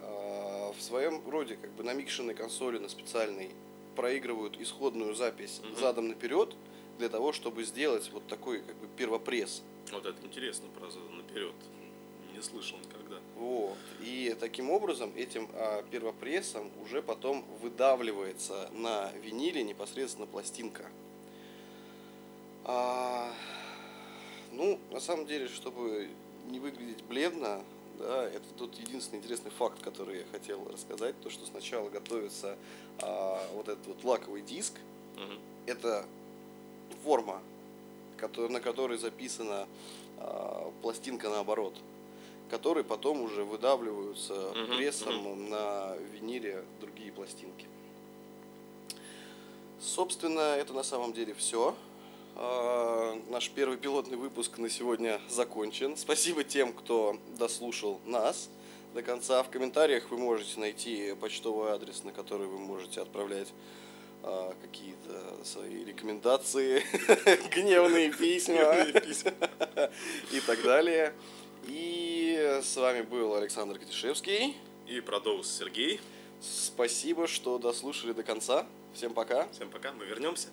А, 0.01 0.73
В 0.77 0.81
своем 0.81 1.21
роде 1.29 1.55
как 1.55 1.71
бы 1.71 1.83
на 1.83 1.93
микшерной 1.93 2.33
консоли 2.33 2.77
на 2.77 2.89
специальной 2.89 3.49
проигрывают 3.95 4.59
исходную 4.59 5.15
запись 5.15 5.61
Мгм. 5.63 5.75
задом 5.77 6.07
наперед 6.09 6.53
для 6.99 7.09
того, 7.09 7.31
чтобы 7.33 7.63
сделать 7.63 8.09
вот 8.11 8.27
такой 8.27 8.61
как 8.61 8.75
бы 8.75 8.87
первопресс. 8.97 9.63
Вот 9.91 10.05
это 10.05 10.17
интересно, 10.25 10.67
про 10.77 10.87
наперед. 11.15 11.55
Не 12.33 12.41
слышал 12.41 12.77
никогда. 12.79 13.19
Вот. 13.35 13.77
И 14.01 14.35
таким 14.39 14.71
образом 14.71 15.11
этим 15.15 15.49
а, 15.53 15.83
первопрессом 15.91 16.69
уже 16.81 17.01
потом 17.01 17.43
выдавливается 17.61 18.69
на 18.73 19.11
виниле 19.23 19.63
непосредственно 19.63 20.25
пластинка. 20.25 20.85
А, 22.63 23.31
ну, 24.51 24.79
на 24.91 24.99
самом 24.99 25.25
деле, 25.25 25.47
чтобы 25.47 26.09
не 26.49 26.59
выглядеть 26.59 27.03
бледно, 27.03 27.61
да, 27.99 28.23
это 28.27 28.45
тут 28.57 28.75
единственный 28.79 29.19
интересный 29.19 29.51
факт, 29.51 29.81
который 29.81 30.19
я 30.19 30.25
хотел 30.31 30.67
рассказать, 30.71 31.15
то, 31.21 31.29
что 31.29 31.45
сначала 31.45 31.89
готовится 31.89 32.57
а, 33.01 33.41
вот 33.53 33.67
этот 33.67 33.85
вот 33.87 34.03
лаковый 34.03 34.41
диск, 34.41 34.73
Мгм. 35.17 35.39
это 35.65 36.05
форма, 37.03 37.41
кото- 38.17 38.49
на 38.49 38.59
которой 38.59 38.97
записана 38.97 39.67
а, 40.17 40.71
пластинка 40.81 41.29
наоборот, 41.29 41.75
которые 42.49 42.83
потом 42.83 43.21
уже 43.21 43.43
выдавливаются 43.43 44.33
Мгм, 44.55 44.77
прессом 44.77 45.49
на 45.49 45.95
виниле 46.13 46.63
другие 46.79 47.11
пластинки. 47.11 47.65
Собственно, 49.79 50.55
это 50.55 50.73
на 50.73 50.83
самом 50.83 51.13
деле 51.13 51.33
все. 51.33 51.75
Наш 53.29 53.49
первый 53.51 53.77
пилотный 53.77 54.17
выпуск 54.17 54.57
на 54.57 54.69
сегодня 54.69 55.21
закончен. 55.29 55.95
Спасибо 55.95 56.43
тем, 56.43 56.73
кто 56.73 57.17
дослушал 57.37 58.01
нас 58.05 58.49
до 58.93 59.01
конца. 59.03 59.43
В 59.43 59.49
комментариях 59.49 60.09
вы 60.09 60.17
можете 60.17 60.59
найти 60.59 61.13
почтовый 61.19 61.71
адрес, 61.71 62.03
на 62.03 62.11
который 62.11 62.47
вы 62.47 62.57
можете 62.57 63.01
отправлять 63.01 63.49
а, 64.23 64.53
какие-то 64.61 65.45
свои 65.45 65.85
рекомендации, 65.85 66.83
гневные 67.55 68.11
письма 68.11 68.73
и 70.31 70.39
так 70.41 70.61
далее. 70.63 71.13
И 71.67 72.14
с 72.37 72.75
вами 72.75 73.01
был 73.01 73.33
Александр 73.35 73.79
Катишевский. 73.79 74.57
И 74.87 74.99
Продоус 74.99 75.49
Сергей. 75.49 76.01
Спасибо, 76.41 77.27
что 77.27 77.57
дослушали 77.57 78.11
до 78.11 78.23
конца. 78.23 78.65
Всем 78.93 79.13
пока. 79.13 79.47
Всем 79.53 79.69
пока, 79.69 79.93
мы 79.93 80.05
вернемся. 80.05 80.49